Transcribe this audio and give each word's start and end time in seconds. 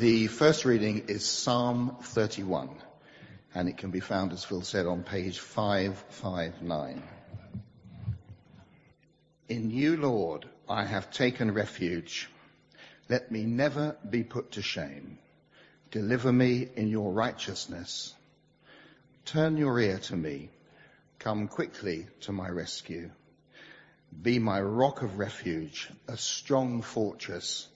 The 0.00 0.28
first 0.28 0.64
reading 0.64 1.08
is 1.08 1.26
Psalm 1.26 1.94
31, 2.00 2.70
and 3.54 3.68
it 3.68 3.76
can 3.76 3.90
be 3.90 4.00
found, 4.00 4.32
as 4.32 4.42
Phil 4.42 4.62
said, 4.62 4.86
on 4.86 5.02
page 5.02 5.38
559. 5.38 7.02
In 9.50 9.70
you, 9.70 9.98
Lord, 9.98 10.48
I 10.66 10.86
have 10.86 11.10
taken 11.10 11.52
refuge. 11.52 12.30
Let 13.10 13.30
me 13.30 13.44
never 13.44 13.94
be 14.08 14.24
put 14.24 14.52
to 14.52 14.62
shame. 14.62 15.18
Deliver 15.90 16.32
me 16.32 16.66
in 16.76 16.88
your 16.88 17.12
righteousness. 17.12 18.14
Turn 19.26 19.58
your 19.58 19.78
ear 19.78 19.98
to 20.04 20.16
me. 20.16 20.48
Come 21.18 21.46
quickly 21.46 22.06
to 22.22 22.32
my 22.32 22.48
rescue. 22.48 23.10
Be 24.22 24.38
my 24.38 24.62
rock 24.62 25.02
of 25.02 25.18
refuge, 25.18 25.90
a 26.08 26.16
strong 26.16 26.80
fortress 26.80 27.68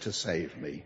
to 0.00 0.14
save 0.14 0.56
me. 0.56 0.84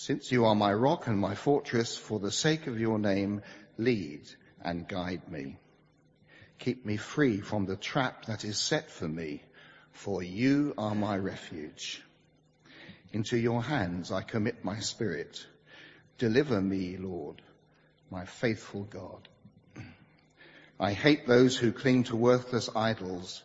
Since 0.00 0.32
you 0.32 0.46
are 0.46 0.54
my 0.54 0.72
rock 0.72 1.08
and 1.08 1.18
my 1.18 1.34
fortress, 1.34 1.94
for 1.94 2.18
the 2.18 2.32
sake 2.32 2.66
of 2.68 2.80
your 2.80 2.98
name, 2.98 3.42
lead 3.76 4.22
and 4.62 4.88
guide 4.88 5.30
me. 5.30 5.58
Keep 6.58 6.86
me 6.86 6.96
free 6.96 7.42
from 7.42 7.66
the 7.66 7.76
trap 7.76 8.24
that 8.24 8.42
is 8.42 8.58
set 8.58 8.90
for 8.90 9.06
me, 9.06 9.42
for 9.92 10.22
you 10.22 10.72
are 10.78 10.94
my 10.94 11.18
refuge. 11.18 12.02
Into 13.12 13.36
your 13.36 13.62
hands 13.62 14.10
I 14.10 14.22
commit 14.22 14.64
my 14.64 14.80
spirit. 14.80 15.44
Deliver 16.16 16.62
me, 16.62 16.96
Lord, 16.96 17.42
my 18.10 18.24
faithful 18.24 18.84
God. 18.84 19.28
I 20.80 20.94
hate 20.94 21.26
those 21.26 21.58
who 21.58 21.72
cling 21.72 22.04
to 22.04 22.16
worthless 22.16 22.70
idols. 22.74 23.42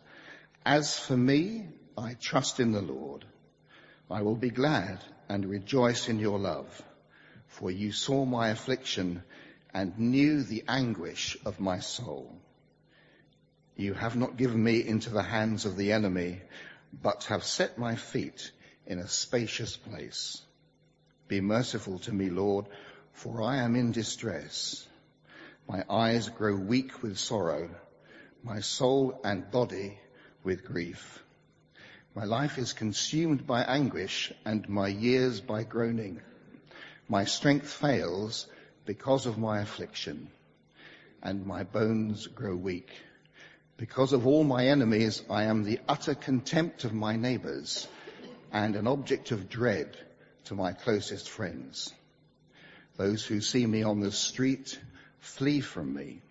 As 0.64 0.98
for 0.98 1.18
me, 1.18 1.66
I 1.98 2.14
trust 2.14 2.60
in 2.60 2.72
the 2.72 2.80
Lord. 2.80 3.26
I 4.10 4.22
will 4.22 4.36
be 4.36 4.48
glad 4.48 5.04
and 5.28 5.44
rejoice 5.44 6.08
in 6.08 6.18
your 6.18 6.38
love, 6.38 6.82
for 7.46 7.70
you 7.70 7.92
saw 7.92 8.24
my 8.24 8.48
affliction 8.48 9.22
and 9.74 9.98
knew 9.98 10.42
the 10.42 10.64
anguish 10.68 11.36
of 11.44 11.60
my 11.60 11.80
soul. 11.80 12.34
You 13.76 13.94
have 13.94 14.16
not 14.16 14.36
given 14.36 14.62
me 14.62 14.86
into 14.86 15.10
the 15.10 15.22
hands 15.22 15.66
of 15.66 15.76
the 15.76 15.92
enemy, 15.92 16.40
but 17.02 17.24
have 17.24 17.44
set 17.44 17.76
my 17.76 17.96
feet 17.96 18.50
in 18.86 18.98
a 18.98 19.08
spacious 19.08 19.76
place. 19.76 20.40
Be 21.28 21.40
merciful 21.40 21.98
to 22.00 22.12
me, 22.12 22.30
Lord, 22.30 22.66
for 23.12 23.42
I 23.42 23.58
am 23.58 23.76
in 23.76 23.92
distress. 23.92 24.86
My 25.68 25.84
eyes 25.90 26.28
grow 26.28 26.54
weak 26.54 27.02
with 27.02 27.18
sorrow, 27.18 27.68
my 28.42 28.60
soul 28.60 29.20
and 29.24 29.50
body 29.50 29.98
with 30.44 30.64
grief. 30.64 31.22
My 32.16 32.24
life 32.24 32.56
is 32.56 32.72
consumed 32.72 33.46
by 33.46 33.62
anguish 33.62 34.32
and 34.46 34.66
my 34.70 34.88
years 34.88 35.42
by 35.42 35.64
groaning. 35.64 36.22
My 37.10 37.26
strength 37.26 37.70
fails 37.70 38.46
because 38.86 39.26
of 39.26 39.36
my 39.36 39.60
affliction 39.60 40.30
and 41.22 41.44
my 41.44 41.64
bones 41.64 42.26
grow 42.26 42.56
weak. 42.56 42.88
Because 43.76 44.14
of 44.14 44.26
all 44.26 44.44
my 44.44 44.68
enemies, 44.68 45.22
I 45.28 45.42
am 45.42 45.62
the 45.62 45.78
utter 45.86 46.14
contempt 46.14 46.84
of 46.84 46.94
my 46.94 47.16
neighbors 47.16 47.86
and 48.50 48.76
an 48.76 48.86
object 48.86 49.30
of 49.30 49.50
dread 49.50 49.94
to 50.44 50.54
my 50.54 50.72
closest 50.72 51.28
friends. 51.28 51.92
Those 52.96 53.26
who 53.26 53.42
see 53.42 53.66
me 53.66 53.82
on 53.82 54.00
the 54.00 54.10
street 54.10 54.80
flee 55.18 55.60
from 55.60 55.92
me. 55.92 56.22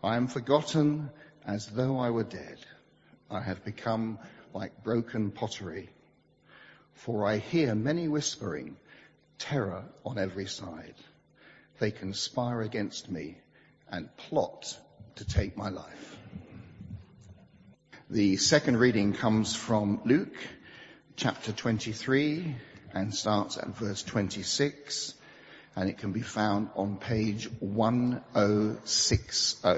I 0.00 0.14
am 0.14 0.28
forgotten 0.28 1.10
as 1.44 1.66
though 1.66 1.98
I 1.98 2.10
were 2.10 2.22
dead. 2.22 2.58
I 3.28 3.40
have 3.40 3.64
become 3.64 4.20
like 4.54 4.82
broken 4.82 5.30
pottery. 5.30 5.90
For 6.94 7.26
I 7.26 7.38
hear 7.38 7.74
many 7.74 8.08
whispering, 8.08 8.76
terror 9.38 9.84
on 10.04 10.18
every 10.18 10.46
side. 10.46 10.94
They 11.78 11.90
conspire 11.90 12.62
against 12.62 13.10
me 13.10 13.38
and 13.90 14.14
plot 14.16 14.78
to 15.16 15.24
take 15.24 15.56
my 15.56 15.68
life. 15.68 16.16
The 18.10 18.36
second 18.36 18.76
reading 18.76 19.14
comes 19.14 19.56
from 19.56 20.00
Luke 20.04 20.36
chapter 21.16 21.52
23 21.52 22.54
and 22.92 23.14
starts 23.14 23.56
at 23.56 23.68
verse 23.68 24.02
26 24.02 25.14
and 25.76 25.88
it 25.88 25.98
can 25.98 26.12
be 26.12 26.20
found 26.20 26.68
on 26.76 26.98
page 26.98 27.48
1060. 27.60 29.68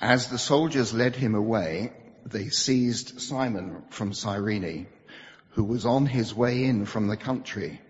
As 0.00 0.28
the 0.28 0.38
soldiers 0.38 0.94
led 0.94 1.16
him 1.16 1.34
away, 1.34 1.92
they 2.30 2.48
seized 2.50 3.20
Simon 3.20 3.82
from 3.90 4.12
Cyrene, 4.12 4.86
who 5.50 5.64
was 5.64 5.86
on 5.86 6.06
his 6.06 6.34
way 6.34 6.64
in 6.64 6.84
from 6.84 7.08
the 7.08 7.16
country, 7.16 7.80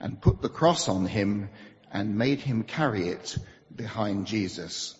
and 0.00 0.20
put 0.20 0.40
the 0.40 0.48
cross 0.48 0.88
on 0.88 1.06
him 1.06 1.50
and 1.92 2.18
made 2.18 2.40
him 2.40 2.62
carry 2.62 3.08
it 3.08 3.36
behind 3.74 4.26
Jesus. 4.26 4.94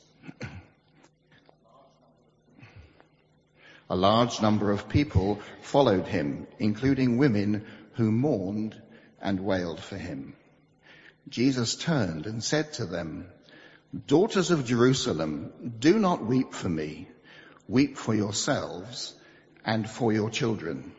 A 3.88 3.96
large 3.96 4.42
number 4.42 4.72
of 4.72 4.88
people 4.88 5.40
followed 5.62 6.06
him, 6.06 6.46
including 6.58 7.18
women 7.18 7.64
who 7.92 8.10
mourned 8.10 8.80
and 9.20 9.40
wailed 9.40 9.80
for 9.80 9.96
him. 9.96 10.34
Jesus 11.28 11.76
turned 11.76 12.26
and 12.26 12.42
said 12.42 12.72
to 12.74 12.86
them, 12.86 13.26
Daughters 14.06 14.50
of 14.50 14.66
Jerusalem, 14.66 15.72
do 15.78 15.98
not 15.98 16.24
weep 16.24 16.52
for 16.52 16.68
me 16.68 17.08
Weep 17.68 17.96
for 17.96 18.14
yourselves 18.14 19.14
and 19.64 19.88
for 19.88 20.12
your 20.12 20.30
children. 20.30 20.92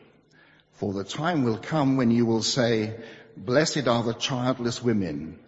For 0.72 0.92
the 0.92 1.04
time 1.04 1.44
will 1.44 1.58
come 1.58 1.96
when 1.96 2.10
you 2.10 2.26
will 2.26 2.42
say, 2.42 2.94
blessed 3.36 3.88
are 3.88 4.02
the 4.02 4.14
childless 4.14 4.82
women, 4.82 5.38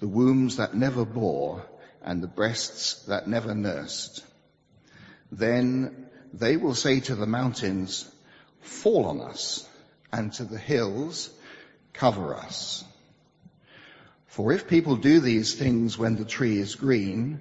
the 0.00 0.08
wombs 0.08 0.56
that 0.56 0.74
never 0.74 1.04
bore 1.04 1.64
and 2.02 2.22
the 2.22 2.28
breasts 2.28 3.04
that 3.04 3.28
never 3.28 3.54
nursed. 3.54 4.24
Then 5.30 6.08
they 6.32 6.56
will 6.56 6.74
say 6.74 7.00
to 7.00 7.14
the 7.14 7.26
mountains, 7.26 8.10
fall 8.60 9.06
on 9.06 9.20
us 9.20 9.68
and 10.12 10.32
to 10.34 10.44
the 10.44 10.58
hills, 10.58 11.30
cover 11.92 12.34
us. 12.34 12.84
For 14.26 14.52
if 14.52 14.66
people 14.66 14.96
do 14.96 15.20
these 15.20 15.54
things 15.54 15.96
when 15.96 16.16
the 16.16 16.24
tree 16.24 16.58
is 16.58 16.74
green, 16.74 17.40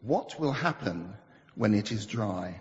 what 0.00 0.40
will 0.40 0.52
happen 0.52 1.14
when 1.54 1.72
it 1.72 1.92
is 1.92 2.04
dry? 2.04 2.60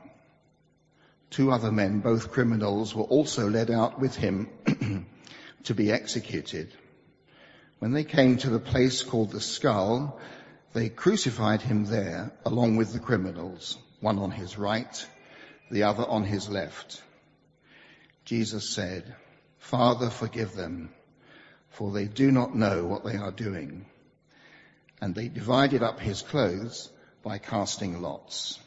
Two 1.32 1.50
other 1.50 1.72
men, 1.72 2.02
both 2.02 2.32
criminals, 2.32 2.94
were 2.94 3.06
also 3.06 3.50
led 3.50 3.72
out 3.72 4.00
with 4.00 4.16
him 4.16 4.50
to 5.64 5.74
be 5.74 5.90
executed. 5.90 6.74
When 7.80 7.94
they 7.94 8.04
came 8.04 8.38
to 8.38 8.50
the 8.50 8.60
place 8.60 9.02
called 9.02 9.32
the 9.32 9.40
skull, 9.40 10.20
they 10.74 10.90
crucified 10.90 11.62
him 11.62 11.86
there 11.86 12.34
along 12.46 12.76
with 12.76 12.92
the 12.92 13.00
criminals, 13.00 13.78
one 14.02 14.20
on 14.20 14.32
his 14.32 14.58
right, 14.58 15.08
the 15.72 15.84
other 15.84 16.04
on 16.04 16.26
his 16.26 16.50
left. 16.50 17.02
Jesus 18.26 18.70
said, 18.70 19.16
Father, 19.58 20.10
forgive 20.10 20.54
them, 20.54 20.94
for 21.70 21.92
they 21.92 22.06
do 22.06 22.30
not 22.30 22.54
know 22.54 22.86
what 22.86 23.06
they 23.06 23.16
are 23.16 23.32
doing. 23.32 23.86
And 25.00 25.16
they 25.16 25.30
divided 25.30 25.82
up 25.82 26.02
his 26.02 26.22
clothes 26.22 26.90
by 27.24 27.38
casting 27.38 28.02
lots. 28.02 28.60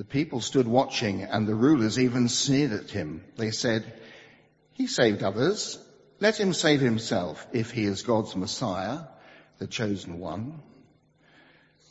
The 0.00 0.04
people 0.04 0.40
stood 0.40 0.66
watching 0.66 1.24
and 1.24 1.46
the 1.46 1.54
rulers 1.54 1.98
even 1.98 2.30
sneered 2.30 2.72
at 2.72 2.90
him. 2.90 3.22
They 3.36 3.50
said, 3.50 3.84
he 4.72 4.86
saved 4.86 5.22
others. 5.22 5.78
Let 6.20 6.40
him 6.40 6.54
save 6.54 6.80
himself 6.80 7.46
if 7.52 7.70
he 7.70 7.84
is 7.84 8.00
God's 8.00 8.34
Messiah, 8.34 9.00
the 9.58 9.66
chosen 9.66 10.18
one. 10.18 10.62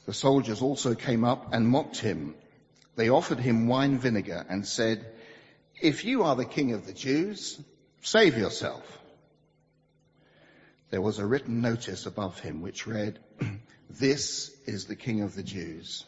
The 0.08 0.16
soldiers 0.16 0.64
also 0.64 0.96
came 0.96 1.24
up 1.24 1.54
and 1.54 1.68
mocked 1.68 1.98
him. 1.98 2.34
They 2.96 3.10
offered 3.10 3.38
him 3.38 3.68
wine 3.68 4.00
vinegar 4.00 4.44
and 4.50 4.66
said, 4.66 5.06
if 5.80 6.04
you 6.04 6.24
are 6.24 6.36
the 6.36 6.46
king 6.46 6.74
of 6.74 6.88
the 6.88 6.94
Jews, 6.94 7.62
save 8.02 8.36
yourself. 8.36 9.00
There 10.90 11.00
was 11.00 11.20
a 11.20 11.28
written 11.28 11.62
notice 11.62 12.08
above 12.08 12.40
him 12.40 12.64
which 12.64 12.88
read, 12.88 13.20
this 13.88 14.50
is 14.66 14.86
the 14.86 14.96
king 14.96 15.22
of 15.22 15.36
the 15.36 15.44
Jews. 15.44 16.06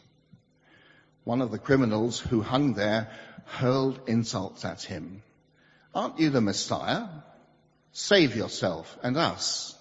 One 1.24 1.40
of 1.40 1.50
the 1.50 1.58
criminals 1.58 2.18
who 2.18 2.42
hung 2.42 2.74
there 2.74 3.10
hurled 3.44 4.00
insults 4.06 4.64
at 4.64 4.82
him. 4.82 5.22
Aren't 5.94 6.18
you 6.18 6.30
the 6.30 6.40
Messiah? 6.40 7.06
Save 7.92 8.34
yourself 8.34 8.98
and 9.02 9.16
us. 9.16 9.76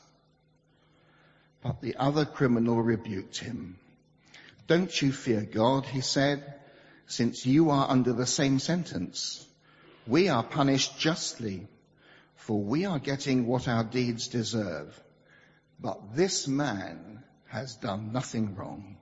But 1.64 1.82
the 1.82 1.96
other 1.96 2.26
criminal 2.26 2.82
rebuked 2.82 3.38
him. 3.38 3.78
Don't 4.68 5.02
you 5.02 5.12
fear 5.12 5.42
God, 5.42 5.86
he 5.86 6.02
said, 6.02 6.56
since 7.08 7.46
you 7.46 7.70
are 7.72 7.90
under 7.90 8.14
the 8.14 8.26
same 8.26 8.60
sentence. 8.60 9.46
We 10.08 10.30
are 10.30 10.44
punished 10.44 10.98
justly, 10.98 11.68
for 12.36 12.62
we 12.62 12.86
are 12.86 13.00
getting 13.00 13.48
what 13.48 13.68
our 13.68 13.84
deeds 13.84 14.28
deserve. 14.28 15.00
But 15.80 16.16
this 16.16 16.48
man 16.48 17.24
has 17.48 17.76
done 17.76 18.12
nothing 18.14 18.56
wrong. 18.56 18.98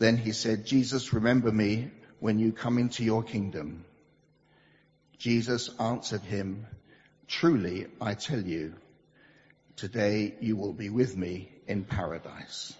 Then 0.00 0.16
he 0.16 0.32
said, 0.32 0.64
Jesus, 0.64 1.12
remember 1.12 1.52
me 1.52 1.90
when 2.20 2.38
you 2.38 2.52
come 2.52 2.78
into 2.78 3.04
your 3.04 3.22
kingdom. 3.22 3.84
Jesus 5.18 5.68
answered 5.78 6.22
him, 6.22 6.66
Truly, 7.28 7.86
I 8.00 8.14
tell 8.14 8.40
you, 8.40 8.72
today 9.76 10.34
you 10.40 10.56
will 10.56 10.72
be 10.72 10.88
with 10.88 11.14
me 11.18 11.52
in 11.66 11.84
paradise. 11.84 12.72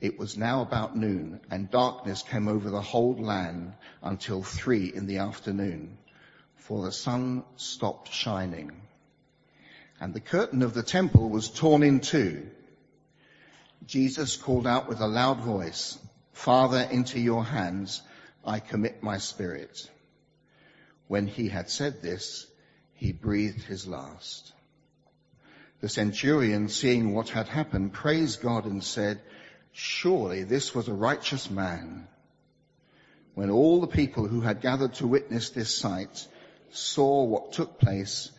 It 0.00 0.18
was 0.18 0.36
now 0.36 0.62
about 0.62 0.96
noon 0.96 1.40
and 1.52 1.70
darkness 1.70 2.24
came 2.24 2.48
over 2.48 2.68
the 2.68 2.82
whole 2.82 3.14
land 3.14 3.74
until 4.02 4.42
three 4.42 4.92
in 4.92 5.06
the 5.06 5.18
afternoon, 5.18 5.98
for 6.56 6.84
the 6.84 6.92
sun 6.92 7.44
stopped 7.54 8.12
shining 8.12 8.82
and 10.00 10.12
the 10.12 10.20
curtain 10.20 10.62
of 10.62 10.74
the 10.74 10.82
temple 10.82 11.28
was 11.28 11.48
torn 11.48 11.82
in 11.82 12.00
two. 12.00 12.50
Jesus 13.84 14.36
called 14.36 14.66
out 14.66 14.88
with 14.88 15.00
a 15.00 15.06
loud 15.06 15.40
voice, 15.40 15.98
Father, 16.32 16.80
into 16.90 17.20
your 17.20 17.44
hands 17.44 18.02
I 18.44 18.60
commit 18.60 19.02
my 19.02 19.18
spirit. 19.18 19.90
When 21.08 21.26
he 21.26 21.48
had 21.48 21.70
said 21.70 22.02
this, 22.02 22.46
he 22.94 23.12
breathed 23.12 23.62
his 23.62 23.86
last. 23.86 24.52
The 25.80 25.88
centurion, 25.88 26.68
seeing 26.68 27.14
what 27.14 27.28
had 27.28 27.48
happened, 27.48 27.92
praised 27.92 28.40
God 28.40 28.64
and 28.64 28.82
said, 28.82 29.20
surely 29.72 30.42
this 30.42 30.74
was 30.74 30.88
a 30.88 30.94
righteous 30.94 31.50
man. 31.50 32.08
When 33.34 33.50
all 33.50 33.82
the 33.82 33.86
people 33.86 34.26
who 34.26 34.40
had 34.40 34.62
gathered 34.62 34.94
to 34.94 35.06
witness 35.06 35.50
this 35.50 35.76
sight 35.76 36.26
saw 36.70 37.24
what 37.24 37.52
took 37.52 37.78
place, 37.78 38.30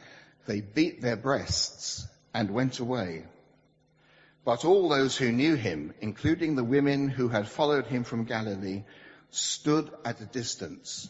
they 0.47 0.61
beat 0.61 1.01
their 1.01 1.15
breasts 1.15 2.07
and 2.33 2.49
went 2.49 2.79
away. 2.79 3.25
But 4.47 4.63
all 4.63 4.87
those 4.87 5.17
who 5.17 5.33
knew 5.33 5.55
him, 5.55 5.93
including 5.99 6.55
the 6.55 6.63
women 6.63 7.09
who 7.09 7.27
had 7.27 7.49
followed 7.49 7.85
him 7.85 8.05
from 8.05 8.23
Galilee, 8.23 8.85
stood 9.29 9.91
at 10.05 10.21
a 10.21 10.25
distance 10.25 11.09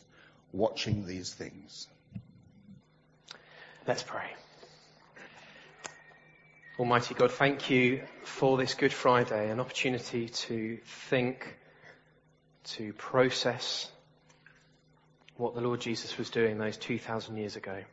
watching 0.51 1.05
these 1.05 1.31
things. 1.31 1.87
Let's 3.87 4.01
pray. 4.01 4.33
Almighty 6.79 7.13
God, 7.13 7.31
thank 7.31 7.69
you 7.69 8.01
for 8.23 8.57
this 8.57 8.73
Good 8.73 8.91
Friday, 8.91 9.51
an 9.51 9.59
opportunity 9.59 10.29
to 10.29 10.79
think, 11.05 11.57
to 12.77 12.91
process 12.93 13.87
what 15.35 15.53
the 15.53 15.61
Lord 15.61 15.79
Jesus 15.79 16.17
was 16.17 16.31
doing 16.31 16.57
those 16.57 16.77
2,000 16.77 17.37
years 17.37 17.55
ago. 17.55 17.83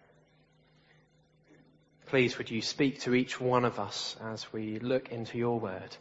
Please 2.07 2.39
would 2.39 2.51
you 2.51 2.61
speak 2.61 3.01
to 3.01 3.15
each 3.15 3.41
one 3.41 3.65
of 3.65 3.79
us 3.81 4.17
as 4.23 4.53
we 4.53 4.79
look 4.79 5.11
into 5.11 5.39
your 5.39 5.59
word. 5.59 5.97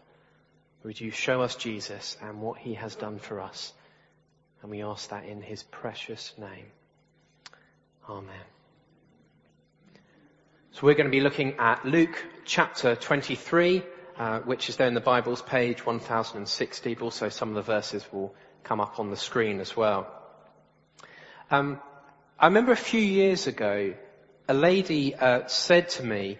Would 0.83 0.99
you 0.99 1.11
show 1.11 1.41
us 1.41 1.55
Jesus 1.55 2.17
and 2.21 2.41
what 2.41 2.57
he 2.57 2.73
has 2.73 2.95
done 2.95 3.19
for 3.19 3.39
us? 3.39 3.73
And 4.61 4.69
we 4.69 4.83
ask 4.83 5.09
that 5.09 5.25
in 5.25 5.41
his 5.41 5.63
precious 5.63 6.33
name. 6.37 6.65
Amen. 8.09 8.35
So 10.71 10.81
we're 10.81 10.95
going 10.95 11.05
to 11.05 11.11
be 11.11 11.21
looking 11.21 11.55
at 11.57 11.85
Luke 11.85 12.25
chapter 12.45 12.95
23, 12.95 13.83
uh, 14.17 14.39
which 14.39 14.69
is 14.69 14.75
there 14.75 14.87
in 14.87 14.93
the 14.93 14.99
Bible's 14.99 15.41
page 15.41 15.85
1060, 15.85 16.95
but 16.95 17.03
also 17.03 17.29
some 17.29 17.49
of 17.49 17.55
the 17.55 17.61
verses 17.61 18.05
will 18.11 18.33
come 18.63 18.81
up 18.81 18.99
on 18.99 19.09
the 19.09 19.15
screen 19.15 19.59
as 19.59 19.77
well. 19.77 20.11
Um, 21.51 21.79
I 22.39 22.47
remember 22.47 22.71
a 22.71 22.77
few 22.77 22.99
years 22.99 23.47
ago, 23.47 23.93
a 24.47 24.53
lady 24.53 25.15
uh, 25.15 25.47
said 25.47 25.89
to 25.89 26.03
me, 26.03 26.37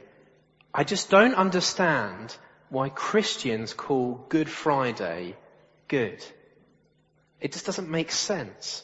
I 0.73 0.83
just 0.83 1.09
don't 1.09 1.35
understand 1.35 2.35
why 2.69 2.89
Christians 2.89 3.73
call 3.73 4.25
Good 4.29 4.49
Friday 4.49 5.35
good. 5.87 6.25
It 7.39 7.51
just 7.51 7.65
doesn't 7.65 7.89
make 7.89 8.11
sense. 8.11 8.83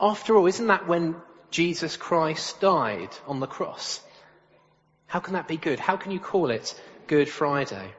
After 0.00 0.36
all, 0.36 0.46
isn't 0.46 0.66
that 0.68 0.88
when 0.88 1.16
Jesus 1.50 1.96
Christ 1.96 2.60
died 2.60 3.10
on 3.26 3.40
the 3.40 3.46
cross? 3.46 4.00
How 5.06 5.20
can 5.20 5.34
that 5.34 5.46
be 5.46 5.56
good? 5.56 5.78
How 5.78 5.96
can 5.96 6.12
you 6.12 6.20
call 6.20 6.50
it 6.50 6.74
Good 7.06 7.28
Friday? 7.28 7.92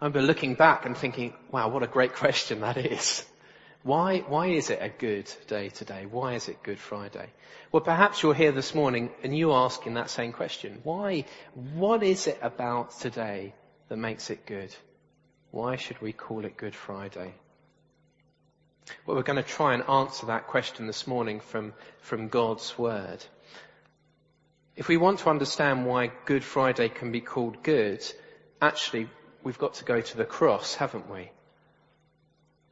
I 0.00 0.04
remember 0.04 0.22
looking 0.22 0.54
back 0.54 0.86
and 0.86 0.96
thinking, 0.96 1.34
wow, 1.50 1.68
what 1.68 1.82
a 1.82 1.88
great 1.88 2.14
question 2.22 2.60
that 2.60 2.76
is. 2.76 3.24
Why, 3.88 4.18
why 4.18 4.48
is 4.48 4.68
it 4.68 4.80
a 4.82 4.90
good 4.90 5.32
day 5.46 5.70
today? 5.70 6.04
Why 6.04 6.34
is 6.34 6.50
it 6.50 6.62
Good 6.62 6.78
Friday? 6.78 7.30
Well, 7.72 7.80
perhaps 7.80 8.22
you're 8.22 8.34
here 8.34 8.52
this 8.52 8.74
morning 8.74 9.10
and 9.22 9.34
you're 9.34 9.56
asking 9.56 9.94
that 9.94 10.10
same 10.10 10.34
question. 10.34 10.80
Why, 10.82 11.24
what 11.54 12.02
is 12.02 12.26
it 12.26 12.38
about 12.42 12.90
today 13.00 13.54
that 13.88 13.96
makes 13.96 14.28
it 14.28 14.44
good? 14.44 14.76
Why 15.52 15.76
should 15.76 16.02
we 16.02 16.12
call 16.12 16.44
it 16.44 16.58
Good 16.58 16.74
Friday? 16.74 17.32
Well, 19.06 19.16
we're 19.16 19.22
going 19.22 19.42
to 19.42 19.42
try 19.42 19.72
and 19.72 19.88
answer 19.88 20.26
that 20.26 20.48
question 20.48 20.86
this 20.86 21.06
morning 21.06 21.40
from, 21.40 21.72
from 22.02 22.28
God's 22.28 22.78
Word. 22.78 23.24
If 24.76 24.88
we 24.88 24.98
want 24.98 25.20
to 25.20 25.30
understand 25.30 25.86
why 25.86 26.12
Good 26.26 26.44
Friday 26.44 26.90
can 26.90 27.10
be 27.10 27.22
called 27.22 27.62
good, 27.62 28.04
actually, 28.60 29.08
we've 29.42 29.56
got 29.56 29.72
to 29.76 29.84
go 29.86 30.02
to 30.02 30.16
the 30.18 30.26
cross, 30.26 30.74
haven't 30.74 31.10
we? 31.10 31.30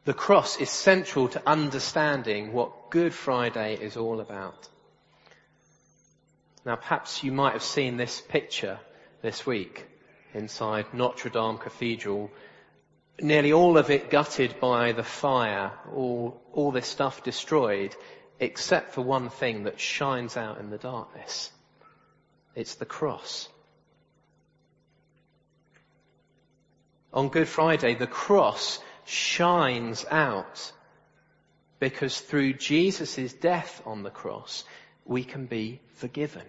The 0.06 0.14
cross 0.14 0.58
is 0.58 0.70
central 0.70 1.26
to 1.30 1.42
understanding 1.44 2.52
what 2.52 2.90
Good 2.90 3.12
Friday 3.12 3.74
is 3.74 3.96
all 3.96 4.20
about. 4.20 4.68
Now 6.64 6.76
perhaps 6.76 7.24
you 7.24 7.32
might 7.32 7.54
have 7.54 7.64
seen 7.64 7.96
this 7.96 8.20
picture 8.20 8.78
this 9.20 9.44
week 9.44 9.84
inside 10.32 10.94
Notre 10.94 11.28
Dame 11.28 11.58
Cathedral. 11.58 12.30
Nearly 13.20 13.52
all 13.52 13.76
of 13.76 13.90
it 13.90 14.08
gutted 14.08 14.60
by 14.60 14.92
the 14.92 15.02
fire, 15.02 15.72
all, 15.92 16.40
all 16.52 16.70
this 16.70 16.86
stuff 16.86 17.24
destroyed, 17.24 17.96
except 18.38 18.92
for 18.92 19.02
one 19.02 19.28
thing 19.28 19.64
that 19.64 19.80
shines 19.80 20.36
out 20.36 20.60
in 20.60 20.70
the 20.70 20.78
darkness. 20.78 21.50
It's 22.54 22.76
the 22.76 22.86
cross. 22.86 23.48
On 27.12 27.28
Good 27.28 27.48
Friday, 27.48 27.96
the 27.96 28.06
cross 28.06 28.78
shines 29.06 30.04
out 30.10 30.72
because 31.78 32.20
through 32.20 32.54
Jesus' 32.54 33.32
death 33.32 33.82
on 33.86 34.02
the 34.02 34.10
cross, 34.10 34.64
we 35.04 35.24
can 35.24 35.46
be 35.46 35.80
forgiven. 35.94 36.42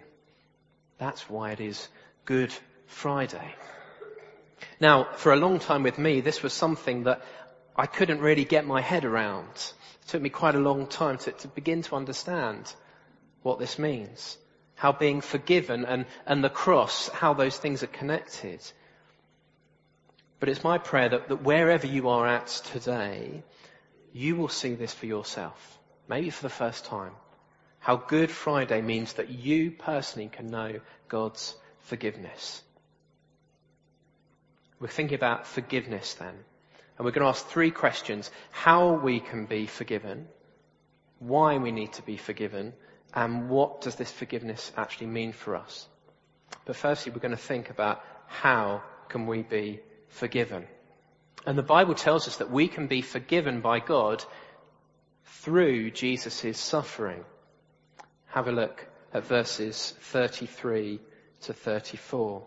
That's 0.98 1.28
why 1.30 1.52
it 1.52 1.60
is 1.60 1.88
Good 2.24 2.52
Friday. 2.86 3.54
Now, 4.80 5.08
for 5.14 5.32
a 5.32 5.36
long 5.36 5.60
time 5.60 5.82
with 5.82 5.98
me, 5.98 6.20
this 6.20 6.42
was 6.42 6.52
something 6.52 7.04
that 7.04 7.22
I 7.76 7.86
couldn't 7.86 8.20
really 8.20 8.44
get 8.44 8.66
my 8.66 8.80
head 8.80 9.04
around. 9.04 9.50
It 9.54 10.08
took 10.08 10.22
me 10.22 10.30
quite 10.30 10.56
a 10.56 10.60
long 10.60 10.86
time 10.86 11.18
to, 11.18 11.32
to 11.32 11.48
begin 11.48 11.82
to 11.82 11.96
understand 11.96 12.72
what 13.42 13.58
this 13.58 13.78
means. 13.78 14.36
How 14.74 14.92
being 14.92 15.20
forgiven 15.20 15.84
and, 15.84 16.06
and 16.26 16.42
the 16.42 16.50
cross, 16.50 17.08
how 17.08 17.34
those 17.34 17.56
things 17.56 17.82
are 17.82 17.88
connected. 17.88 18.60
But 20.40 20.48
it's 20.48 20.64
my 20.64 20.78
prayer 20.78 21.08
that, 21.08 21.28
that 21.28 21.42
wherever 21.42 21.86
you 21.86 22.08
are 22.08 22.26
at 22.26 22.46
today, 22.72 23.42
you 24.12 24.36
will 24.36 24.48
see 24.48 24.74
this 24.74 24.94
for 24.94 25.06
yourself. 25.06 25.78
Maybe 26.08 26.30
for 26.30 26.42
the 26.42 26.48
first 26.48 26.84
time. 26.84 27.12
How 27.80 27.96
Good 27.96 28.30
Friday 28.30 28.80
means 28.80 29.14
that 29.14 29.30
you 29.30 29.70
personally 29.70 30.28
can 30.28 30.50
know 30.50 30.80
God's 31.08 31.54
forgiveness. 31.80 32.62
We're 34.80 34.88
thinking 34.88 35.16
about 35.16 35.46
forgiveness 35.46 36.14
then. 36.14 36.34
And 36.96 37.04
we're 37.04 37.12
going 37.12 37.24
to 37.24 37.28
ask 37.28 37.46
three 37.46 37.70
questions. 37.70 38.30
How 38.50 38.92
we 38.92 39.20
can 39.20 39.46
be 39.46 39.66
forgiven, 39.66 40.26
why 41.18 41.58
we 41.58 41.70
need 41.72 41.92
to 41.94 42.02
be 42.02 42.16
forgiven, 42.16 42.74
and 43.14 43.48
what 43.48 43.80
does 43.80 43.94
this 43.96 44.10
forgiveness 44.10 44.72
actually 44.76 45.06
mean 45.08 45.32
for 45.32 45.56
us? 45.56 45.86
But 46.64 46.76
firstly, 46.76 47.12
we're 47.12 47.20
going 47.20 47.30
to 47.30 47.36
think 47.36 47.70
about 47.70 48.04
how 48.26 48.82
can 49.08 49.26
we 49.26 49.42
be 49.42 49.80
forgiven. 50.08 50.66
And 51.46 51.56
the 51.56 51.62
Bible 51.62 51.94
tells 51.94 52.28
us 52.28 52.38
that 52.38 52.50
we 52.50 52.68
can 52.68 52.86
be 52.86 53.00
forgiven 53.00 53.60
by 53.60 53.80
God 53.80 54.24
through 55.24 55.90
Jesus' 55.92 56.58
suffering. 56.58 57.24
Have 58.26 58.48
a 58.48 58.52
look 58.52 58.86
at 59.14 59.24
verses 59.24 59.94
33 60.00 61.00
to 61.42 61.52
34. 61.52 62.44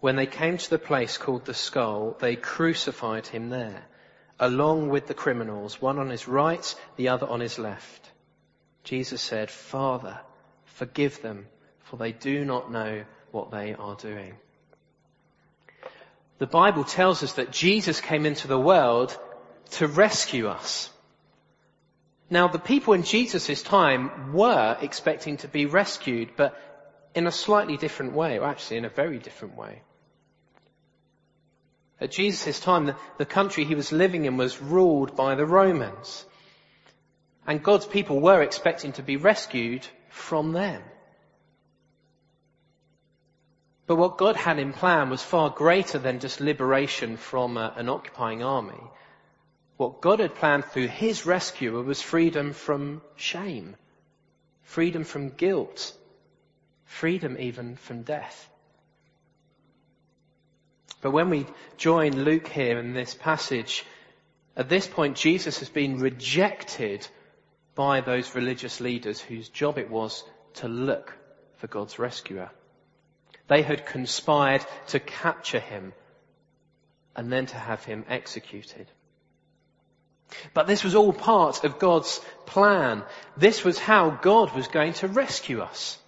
When 0.00 0.16
they 0.16 0.26
came 0.26 0.58
to 0.58 0.70
the 0.70 0.78
place 0.78 1.16
called 1.16 1.46
the 1.46 1.54
skull, 1.54 2.16
they 2.20 2.36
crucified 2.36 3.26
him 3.26 3.48
there, 3.48 3.84
along 4.38 4.90
with 4.90 5.06
the 5.06 5.14
criminals, 5.14 5.80
one 5.80 5.98
on 5.98 6.10
his 6.10 6.28
right, 6.28 6.74
the 6.96 7.08
other 7.08 7.26
on 7.26 7.40
his 7.40 7.58
left. 7.58 8.10
Jesus 8.82 9.22
said, 9.22 9.50
Father, 9.50 10.20
forgive 10.64 11.22
them, 11.22 11.46
for 11.78 11.96
they 11.96 12.12
do 12.12 12.44
not 12.44 12.70
know 12.70 13.04
what 13.30 13.50
they 13.50 13.72
are 13.72 13.96
doing. 13.96 14.34
The 16.38 16.46
Bible 16.46 16.84
tells 16.84 17.22
us 17.22 17.34
that 17.34 17.52
Jesus 17.52 18.00
came 18.00 18.26
into 18.26 18.48
the 18.48 18.58
world 18.58 19.16
to 19.72 19.86
rescue 19.86 20.48
us. 20.48 20.90
Now 22.30 22.48
the 22.48 22.58
people 22.58 22.94
in 22.94 23.02
Jesus' 23.02 23.62
time 23.62 24.32
were 24.32 24.76
expecting 24.80 25.36
to 25.38 25.48
be 25.48 25.66
rescued, 25.66 26.30
but 26.36 26.56
in 27.14 27.26
a 27.26 27.32
slightly 27.32 27.76
different 27.76 28.14
way, 28.14 28.38
or 28.38 28.46
actually 28.46 28.78
in 28.78 28.84
a 28.84 28.88
very 28.88 29.18
different 29.18 29.56
way. 29.56 29.82
At 32.00 32.10
Jesus' 32.10 32.58
time, 32.58 32.86
the, 32.86 32.96
the 33.18 33.24
country 33.24 33.64
he 33.64 33.76
was 33.76 33.92
living 33.92 34.24
in 34.24 34.36
was 34.36 34.60
ruled 34.60 35.14
by 35.14 35.36
the 35.36 35.46
Romans. 35.46 36.26
And 37.46 37.62
God's 37.62 37.86
people 37.86 38.20
were 38.20 38.42
expecting 38.42 38.92
to 38.94 39.02
be 39.02 39.16
rescued 39.16 39.86
from 40.08 40.52
them. 40.52 40.82
But 43.86 43.96
what 43.96 44.16
God 44.16 44.36
had 44.36 44.58
in 44.58 44.72
plan 44.72 45.10
was 45.10 45.22
far 45.22 45.50
greater 45.50 45.98
than 45.98 46.20
just 46.20 46.40
liberation 46.40 47.16
from 47.16 47.56
a, 47.56 47.74
an 47.76 47.88
occupying 47.88 48.42
army. 48.42 48.80
What 49.76 50.00
God 50.00 50.20
had 50.20 50.34
planned 50.36 50.64
through 50.64 50.88
his 50.88 51.26
rescuer 51.26 51.82
was 51.82 52.00
freedom 52.00 52.52
from 52.52 53.02
shame, 53.16 53.76
freedom 54.62 55.04
from 55.04 55.30
guilt, 55.30 55.92
freedom 56.86 57.36
even 57.38 57.76
from 57.76 58.02
death. 58.02 58.48
But 61.02 61.10
when 61.10 61.28
we 61.28 61.46
join 61.76 62.24
Luke 62.24 62.48
here 62.48 62.78
in 62.78 62.94
this 62.94 63.14
passage, 63.14 63.84
at 64.56 64.70
this 64.70 64.86
point 64.86 65.16
Jesus 65.16 65.58
has 65.58 65.68
been 65.68 65.98
rejected 65.98 67.06
by 67.74 68.00
those 68.00 68.34
religious 68.34 68.80
leaders 68.80 69.20
whose 69.20 69.50
job 69.50 69.76
it 69.76 69.90
was 69.90 70.24
to 70.54 70.68
look 70.68 71.12
for 71.56 71.66
God's 71.66 71.98
rescuer. 71.98 72.50
They 73.48 73.62
had 73.62 73.86
conspired 73.86 74.64
to 74.88 75.00
capture 75.00 75.60
him 75.60 75.92
and 77.14 77.32
then 77.32 77.46
to 77.46 77.56
have 77.56 77.84
him 77.84 78.04
executed. 78.08 78.86
But 80.52 80.66
this 80.66 80.82
was 80.82 80.94
all 80.94 81.12
part 81.12 81.64
of 81.64 81.78
God's 81.78 82.20
plan. 82.46 83.04
This 83.36 83.64
was 83.64 83.78
how 83.78 84.10
God 84.10 84.54
was 84.54 84.68
going 84.68 84.94
to 84.94 85.08
rescue 85.08 85.60
us. 85.60 85.98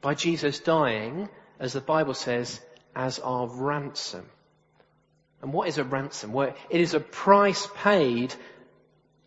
By 0.00 0.14
Jesus 0.14 0.60
dying, 0.60 1.28
as 1.58 1.72
the 1.72 1.80
Bible 1.80 2.14
says, 2.14 2.60
as 2.94 3.18
our 3.18 3.48
ransom. 3.48 4.26
And 5.42 5.52
what 5.52 5.68
is 5.68 5.78
a 5.78 5.84
ransom? 5.84 6.32
Well, 6.32 6.54
it 6.70 6.80
is 6.80 6.94
a 6.94 7.00
price 7.00 7.68
paid 7.76 8.34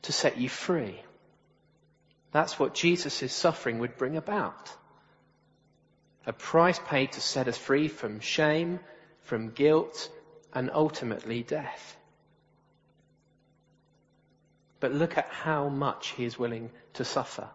to 0.03 0.12
set 0.12 0.38
you 0.38 0.50
free. 0.50 1.00
That's 2.32 2.58
what 2.58 2.74
Jesus' 2.74 3.32
suffering 3.34 3.79
would 3.79 3.98
bring 3.98 4.17
about. 4.17 4.72
A 6.25 6.34
price 6.34 6.80
paid 6.80 7.12
to 7.13 7.22
set 7.22 7.48
us 7.48 7.58
free 7.58 7.88
from 7.88 8.20
shame, 8.20 8.80
from 9.22 9.51
guilt, 9.51 10.10
and 10.53 10.70
ultimately 10.74 11.44
death. 11.44 11.98
But 14.80 14.94
look 14.94 15.18
at 15.18 15.27
how 15.30 15.70
much 15.70 16.10
he 16.10 16.25
is 16.25 16.39
willing 16.39 16.72
to 16.94 17.06
suffer 17.06 17.50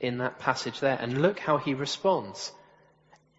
in 0.00 0.18
that 0.18 0.38
passage 0.38 0.80
there. 0.80 0.98
And 1.00 1.22
look 1.22 1.38
how 1.38 1.58
he 1.58 1.74
responds. 1.74 2.52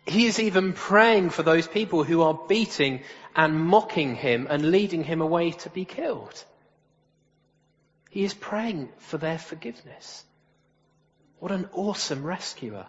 He 0.05 0.25
is 0.25 0.39
even 0.39 0.73
praying 0.73 1.31
for 1.31 1.43
those 1.43 1.67
people 1.67 2.03
who 2.03 2.21
are 2.21 2.39
beating 2.47 3.03
and 3.35 3.59
mocking 3.59 4.15
him 4.15 4.47
and 4.49 4.71
leading 4.71 5.03
him 5.03 5.21
away 5.21 5.51
to 5.51 5.69
be 5.69 5.85
killed. 5.85 6.43
He 8.09 8.23
is 8.23 8.33
praying 8.33 8.89
for 8.97 9.17
their 9.17 9.37
forgiveness. 9.37 10.23
What 11.39 11.51
an 11.51 11.69
awesome 11.73 12.23
rescuer. 12.23 12.87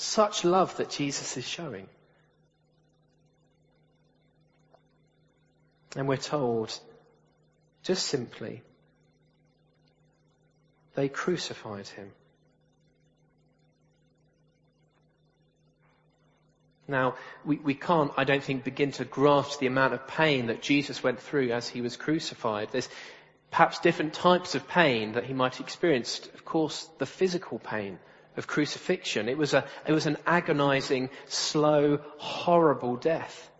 Such 0.00 0.44
love 0.44 0.76
that 0.76 0.90
Jesus 0.90 1.36
is 1.36 1.44
showing. 1.44 1.88
And 5.96 6.06
we're 6.06 6.16
told, 6.16 6.78
just 7.82 8.06
simply, 8.06 8.62
they 10.94 11.08
crucified 11.08 11.88
him. 11.88 12.12
Now, 16.86 17.16
we, 17.44 17.56
we 17.56 17.74
can't, 17.74 18.12
I 18.16 18.22
don't 18.22 18.42
think, 18.42 18.62
begin 18.62 18.92
to 18.92 19.04
grasp 19.04 19.58
the 19.58 19.66
amount 19.66 19.94
of 19.94 20.06
pain 20.06 20.46
that 20.46 20.62
Jesus 20.62 21.02
went 21.02 21.18
through 21.18 21.50
as 21.50 21.68
he 21.68 21.80
was 21.80 21.96
crucified. 21.96 22.68
There's 22.70 22.88
perhaps 23.50 23.80
different 23.80 24.14
types 24.14 24.54
of 24.54 24.68
pain 24.68 25.14
that 25.14 25.24
he 25.24 25.34
might 25.34 25.56
have 25.56 25.66
experienced. 25.66 26.32
Of 26.34 26.44
course, 26.44 26.88
the 26.98 27.06
physical 27.06 27.58
pain 27.58 27.98
of 28.38 28.46
crucifixion. 28.46 29.28
It 29.28 29.36
was 29.36 29.52
a, 29.52 29.66
it 29.86 29.92
was 29.92 30.06
an 30.06 30.16
agonizing, 30.26 31.10
slow, 31.26 31.98
horrible 32.16 32.96
death. 32.96 33.50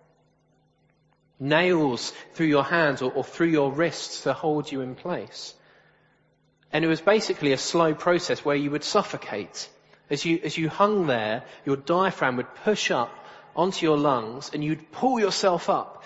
Nails 1.38 2.12
through 2.32 2.46
your 2.46 2.64
hands 2.64 3.02
or, 3.02 3.12
or 3.12 3.24
through 3.24 3.48
your 3.48 3.70
wrists 3.72 4.22
to 4.22 4.32
hold 4.32 4.72
you 4.72 4.80
in 4.80 4.94
place. 4.94 5.54
And 6.72 6.84
it 6.84 6.88
was 6.88 7.00
basically 7.00 7.52
a 7.52 7.58
slow 7.58 7.94
process 7.94 8.44
where 8.44 8.56
you 8.56 8.70
would 8.70 8.84
suffocate 8.84 9.68
as 10.10 10.24
you, 10.24 10.40
as 10.42 10.56
you 10.56 10.68
hung 10.68 11.06
there, 11.06 11.44
your 11.66 11.76
diaphragm 11.76 12.36
would 12.36 12.54
push 12.64 12.90
up 12.90 13.10
onto 13.54 13.84
your 13.84 13.98
lungs 13.98 14.50
and 14.54 14.64
you'd 14.64 14.90
pull 14.92 15.20
yourself 15.20 15.68
up 15.68 16.02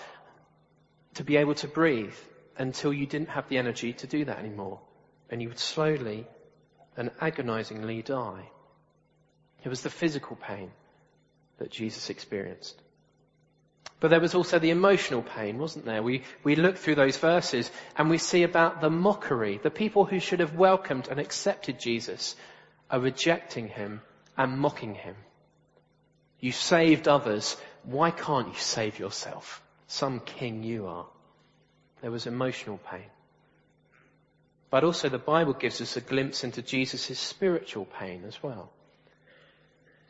to 1.14 1.24
be 1.24 1.36
able 1.36 1.54
to 1.56 1.68
breathe 1.68 2.14
until 2.58 2.92
you 2.92 3.06
didn't 3.06 3.28
have 3.28 3.48
the 3.48 3.58
energy 3.58 3.92
to 3.92 4.06
do 4.06 4.24
that 4.24 4.38
anymore. 4.38 4.80
And 5.30 5.40
you 5.40 5.48
would 5.48 5.58
slowly 5.58 6.26
and 6.96 7.10
agonizingly 7.20 8.02
die. 8.02 8.50
It 9.64 9.68
was 9.68 9.82
the 9.82 9.90
physical 9.90 10.36
pain 10.36 10.70
that 11.58 11.70
Jesus 11.70 12.10
experienced. 12.10 12.80
But 14.00 14.08
there 14.08 14.20
was 14.20 14.34
also 14.34 14.58
the 14.58 14.70
emotional 14.70 15.22
pain, 15.22 15.58
wasn't 15.58 15.84
there? 15.84 16.02
We, 16.02 16.24
we 16.42 16.56
look 16.56 16.76
through 16.76 16.96
those 16.96 17.16
verses 17.16 17.70
and 17.96 18.10
we 18.10 18.18
see 18.18 18.42
about 18.42 18.80
the 18.80 18.90
mockery, 18.90 19.60
the 19.62 19.70
people 19.70 20.04
who 20.04 20.18
should 20.18 20.40
have 20.40 20.56
welcomed 20.56 21.06
and 21.08 21.20
accepted 21.20 21.78
Jesus 21.78 22.34
are 22.90 22.98
rejecting 22.98 23.68
him 23.68 24.02
and 24.36 24.58
mocking 24.58 24.96
him. 24.96 25.14
You 26.40 26.50
saved 26.50 27.06
others. 27.06 27.56
Why 27.84 28.10
can't 28.10 28.48
you 28.48 28.58
save 28.58 28.98
yourself? 28.98 29.62
Some 29.86 30.18
king 30.18 30.64
you 30.64 30.88
are. 30.88 31.06
There 32.00 32.10
was 32.10 32.26
emotional 32.26 32.80
pain. 32.90 33.06
But 34.70 34.82
also 34.82 35.08
the 35.08 35.18
Bible 35.18 35.52
gives 35.52 35.80
us 35.80 35.96
a 35.96 36.00
glimpse 36.00 36.42
into 36.42 36.60
Jesus' 36.60 37.20
spiritual 37.20 37.84
pain 37.84 38.24
as 38.26 38.42
well. 38.42 38.72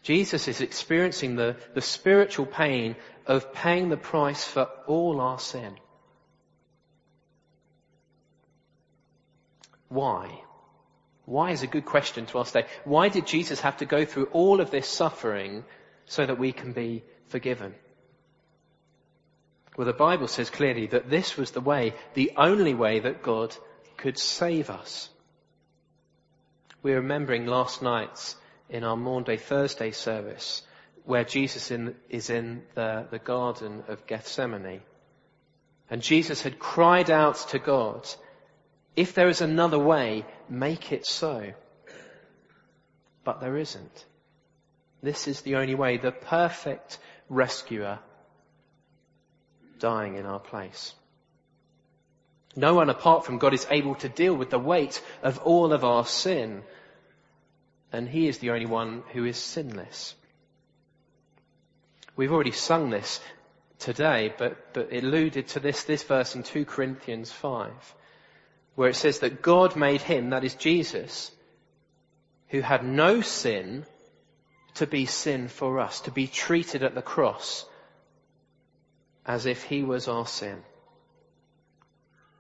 Jesus 0.03 0.49
is 0.49 0.61
experiencing 0.61 1.37
the, 1.37 1.57
the 1.75 1.81
spiritual 1.81 2.47
pain 2.47 2.97
of 3.27 3.53
paying 3.53 3.89
the 3.89 3.97
price 3.97 4.45
for 4.45 4.69
all 4.87 5.21
our 5.21 5.39
sin. 5.39 5.77
Why? 9.89 10.43
Why 11.25 11.53
is 11.53 11.63
a 11.63 11.69
good 11.69 11.85
question 11.85 12.27
to 12.27 12.39
ask 12.41 12.53
today. 12.53 12.67
Why 12.85 13.09
did 13.09 13.27
Jesus 13.27 13.61
have 13.61 13.77
to 13.77 13.85
go 13.85 14.05
through 14.05 14.27
all 14.33 14.61
of 14.61 14.71
this 14.71 14.89
suffering 14.89 15.65
so 16.07 16.27
that 16.27 16.39
we 16.39 16.53
can 16.53 16.73
be 16.73 17.05
forgiven? 17.29 17.75
Well, 19.77 19.87
the 19.87 19.93
Bible 19.93 20.29
says 20.29 20.51
clearly 20.51 20.87
that 20.89 21.09
this 21.09 21.37
was 21.37 21.53
the 21.53 21.61
way, 21.61 21.95
the 22.15 22.33
only 22.37 22.75
way 22.75 22.99
that 23.01 23.23
God 23.23 23.55
could 23.97 24.19
save 24.19 24.69
us. 24.69 25.09
We're 26.83 26.97
remembering 26.97 27.47
last 27.47 27.83
night's 27.83 28.37
in 28.73 28.83
our 28.83 28.97
Maundy 28.97 29.37
Thursday 29.37 29.93
service 29.93 30.63
where 31.05 31.25
Jesus 31.25 31.71
in, 31.71 31.95
is 32.09 32.31
in 32.31 32.63
the, 32.75 33.07
the 33.11 33.19
Garden 33.19 33.85
of 33.87 34.07
Gethsemane. 34.07 34.81
And 35.91 36.03
Jesus 36.03 36.43
had 36.43 36.59
cried 36.59 37.11
out 37.11 37.37
to 37.51 37.59
God 37.59 38.09
if 38.95 39.15
there 39.15 39.29
is 39.29 39.41
another 39.41 39.79
way, 39.79 40.25
make 40.49 40.93
it 40.93 41.07
so. 41.07 41.53
But 43.25 43.41
there 43.41 43.57
isn't. 43.57 44.05
This 45.03 45.29
is 45.29 45.41
the 45.41 45.57
only 45.57 45.75
way. 45.75 45.97
The 45.97 46.13
perfect 46.13 46.99
rescuer 47.29 47.99
dying 49.79 50.17
in 50.17 50.27
our 50.27 50.39
place. 50.39 50.95
No 52.55 52.75
one 52.75 52.91
apart 52.91 53.25
from 53.25 53.39
God 53.39 53.55
is 53.55 53.67
able 53.71 53.95
to 53.97 54.09
deal 54.09 54.35
with 54.35 54.51
the 54.51 54.59
weight 54.59 55.03
of 55.23 55.39
all 55.39 55.73
of 55.73 55.85
our 55.85 56.05
sin. 56.05 56.63
And 57.93 58.09
He 58.09 58.29
is 58.29 58.39
the 58.39 58.51
only 58.51 58.67
one 58.67 59.03
who 59.13 59.25
is 59.25 59.37
sinless. 59.37 60.15
We've 62.17 62.33
already 62.33 62.53
sung 62.53 62.91
this 62.91 63.21
today, 63.79 64.35
but, 64.37 64.73
but 64.75 64.93
alluded 64.93 65.49
to 65.49 65.61
this, 65.61 65.85
this 65.85 66.03
verse 66.03 66.35
in 66.35 66.43
2 66.43 66.65
Corinthians 66.65 67.31
5 67.31 67.95
where 68.75 68.89
it 68.89 68.97
says 68.97 69.19
that 69.21 69.43
God 69.43 69.77
made 69.77 70.01
him, 70.01 70.31
that 70.31 70.45
is 70.45 70.55
Jesus, 70.55 71.31
who 72.49 72.61
had 72.61 72.85
no 72.85 73.21
sin, 73.21 73.87
to 74.75 74.87
be 74.87 75.05
sin 75.05 75.49
for 75.49 75.81
us, 75.81 76.01
to 76.01 76.11
be 76.11 76.27
treated 76.27 76.83
at 76.83 76.95
the 76.95 77.03
cross 77.03 77.67
as 79.27 79.45
if 79.45 79.63
he 79.65 79.83
was 79.83 80.09
our 80.09 80.27
sin. 80.27 80.63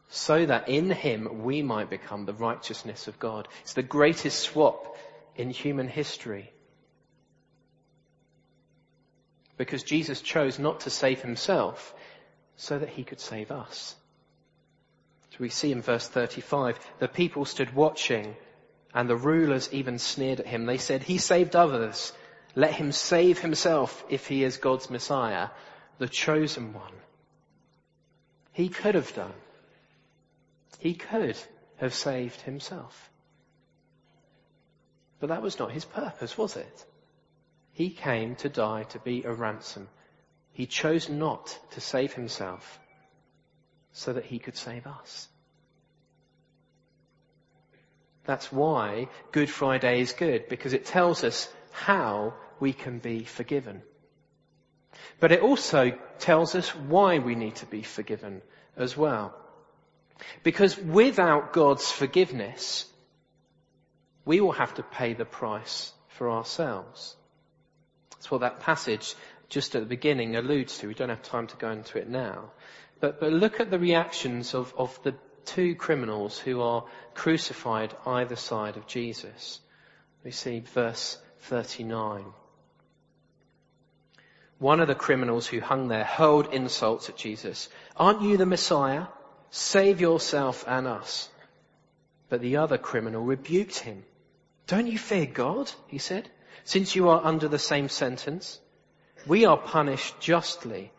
So 0.08 0.46
that 0.46 0.68
in 0.68 0.90
him 0.90 1.42
we 1.42 1.62
might 1.62 1.90
become 1.90 2.24
the 2.24 2.32
righteousness 2.32 3.06
of 3.06 3.18
God. 3.18 3.48
It's 3.62 3.74
the 3.74 3.82
greatest 3.82 4.40
swap 4.40 4.96
in 5.36 5.50
human 5.50 5.88
history. 5.88 6.52
Because 9.56 9.82
Jesus 9.82 10.20
chose 10.20 10.58
not 10.58 10.80
to 10.80 10.90
save 10.90 11.22
himself 11.22 11.94
so 12.56 12.78
that 12.78 12.88
he 12.88 13.04
could 13.04 13.20
save 13.20 13.50
us. 13.50 13.94
So 15.30 15.36
we 15.40 15.48
see 15.48 15.72
in 15.72 15.82
verse 15.82 16.08
35, 16.08 16.78
the 16.98 17.08
people 17.08 17.44
stood 17.44 17.74
watching 17.74 18.36
and 18.94 19.08
the 19.08 19.16
rulers 19.16 19.68
even 19.72 19.98
sneered 19.98 20.40
at 20.40 20.46
him. 20.46 20.66
They 20.66 20.78
said, 20.78 21.02
he 21.02 21.18
saved 21.18 21.56
others. 21.56 22.12
Let 22.54 22.74
him 22.74 22.92
save 22.92 23.38
himself 23.38 24.04
if 24.10 24.26
he 24.26 24.44
is 24.44 24.58
God's 24.58 24.90
Messiah, 24.90 25.48
the 25.98 26.08
chosen 26.08 26.74
one. 26.74 26.92
He 28.52 28.68
could 28.68 28.94
have 28.94 29.14
done. 29.14 29.32
He 30.78 30.94
could 30.94 31.38
have 31.76 31.94
saved 31.94 32.40
himself. 32.42 33.11
But 35.22 35.28
that 35.28 35.40
was 35.40 35.60
not 35.60 35.70
his 35.70 35.84
purpose, 35.84 36.36
was 36.36 36.56
it? 36.56 36.86
He 37.74 37.90
came 37.90 38.34
to 38.36 38.48
die 38.48 38.82
to 38.90 38.98
be 38.98 39.22
a 39.22 39.32
ransom. 39.32 39.88
He 40.50 40.66
chose 40.66 41.08
not 41.08 41.56
to 41.70 41.80
save 41.80 42.12
himself 42.12 42.80
so 43.92 44.14
that 44.14 44.24
he 44.24 44.40
could 44.40 44.56
save 44.56 44.84
us. 44.84 45.28
That's 48.24 48.50
why 48.50 49.06
Good 49.30 49.48
Friday 49.48 50.00
is 50.00 50.10
good, 50.10 50.48
because 50.48 50.72
it 50.72 50.86
tells 50.86 51.22
us 51.22 51.48
how 51.70 52.34
we 52.58 52.72
can 52.72 52.98
be 52.98 53.22
forgiven. 53.22 53.82
But 55.20 55.30
it 55.30 55.42
also 55.42 55.96
tells 56.18 56.56
us 56.56 56.74
why 56.74 57.20
we 57.20 57.36
need 57.36 57.54
to 57.56 57.66
be 57.66 57.82
forgiven 57.82 58.42
as 58.76 58.96
well. 58.96 59.32
Because 60.42 60.76
without 60.76 61.52
God's 61.52 61.92
forgiveness, 61.92 62.91
we 64.24 64.40
will 64.40 64.52
have 64.52 64.74
to 64.74 64.82
pay 64.82 65.14
the 65.14 65.24
price 65.24 65.92
for 66.08 66.30
ourselves. 66.30 67.16
That's 68.12 68.30
what 68.30 68.42
that 68.42 68.60
passage 68.60 69.14
just 69.48 69.74
at 69.74 69.82
the 69.82 69.86
beginning 69.86 70.36
alludes 70.36 70.78
to. 70.78 70.86
We 70.86 70.94
don't 70.94 71.08
have 71.08 71.22
time 71.22 71.46
to 71.48 71.56
go 71.56 71.70
into 71.70 71.98
it 71.98 72.08
now. 72.08 72.52
But, 73.00 73.20
but 73.20 73.32
look 73.32 73.60
at 73.60 73.70
the 73.70 73.78
reactions 73.78 74.54
of, 74.54 74.72
of 74.78 74.98
the 75.02 75.14
two 75.44 75.74
criminals 75.74 76.38
who 76.38 76.60
are 76.60 76.84
crucified 77.14 77.94
either 78.06 78.36
side 78.36 78.76
of 78.76 78.86
Jesus. 78.86 79.60
We 80.24 80.30
see 80.30 80.60
verse 80.60 81.18
39. 81.40 82.24
One 84.58 84.78
of 84.78 84.86
the 84.86 84.94
criminals 84.94 85.48
who 85.48 85.60
hung 85.60 85.88
there 85.88 86.04
hurled 86.04 86.54
insults 86.54 87.08
at 87.08 87.16
Jesus. 87.16 87.68
Aren't 87.96 88.22
you 88.22 88.36
the 88.36 88.46
Messiah? 88.46 89.06
Save 89.50 90.00
yourself 90.00 90.64
and 90.68 90.86
us. 90.86 91.28
But 92.28 92.40
the 92.40 92.58
other 92.58 92.78
criminal 92.78 93.22
rebuked 93.22 93.80
him. 93.80 94.04
Don't 94.66 94.86
you 94.86 94.98
fear 94.98 95.26
God? 95.26 95.70
He 95.86 95.98
said, 95.98 96.28
since 96.64 96.94
you 96.94 97.08
are 97.08 97.24
under 97.24 97.48
the 97.48 97.58
same 97.58 97.88
sentence. 97.88 98.60
We 99.26 99.44
are 99.44 99.56
punished 99.56 100.18
justly, 100.20 100.92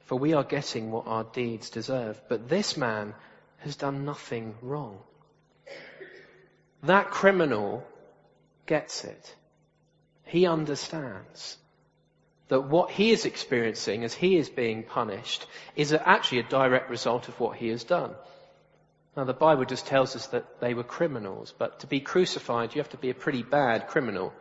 for 0.00 0.18
we 0.18 0.32
are 0.34 0.44
getting 0.44 0.90
what 0.90 1.06
our 1.06 1.24
deeds 1.24 1.70
deserve. 1.70 2.20
But 2.28 2.48
this 2.48 2.76
man 2.76 3.14
has 3.58 3.76
done 3.76 4.04
nothing 4.04 4.54
wrong. 4.62 4.98
That 6.82 7.10
criminal 7.10 7.84
gets 8.66 9.04
it. 9.04 9.34
He 10.24 10.46
understands 10.46 11.58
that 12.48 12.62
what 12.62 12.90
he 12.90 13.10
is 13.12 13.24
experiencing 13.24 14.04
as 14.04 14.14
he 14.14 14.36
is 14.36 14.48
being 14.48 14.82
punished 14.82 15.46
is 15.76 15.92
actually 15.92 16.40
a 16.40 16.48
direct 16.48 16.90
result 16.90 17.28
of 17.28 17.38
what 17.38 17.56
he 17.56 17.68
has 17.68 17.84
done. 17.84 18.14
Now 19.16 19.24
the 19.24 19.34
Bible 19.34 19.64
just 19.64 19.86
tells 19.86 20.16
us 20.16 20.26
that 20.28 20.60
they 20.60 20.74
were 20.74 20.84
criminals, 20.84 21.54
but 21.56 21.80
to 21.80 21.86
be 21.86 22.00
crucified 22.00 22.74
you 22.74 22.80
have 22.80 22.90
to 22.90 22.96
be 22.96 23.10
a 23.10 23.14
pretty 23.14 23.42
bad 23.42 23.88
criminal, 23.88 24.32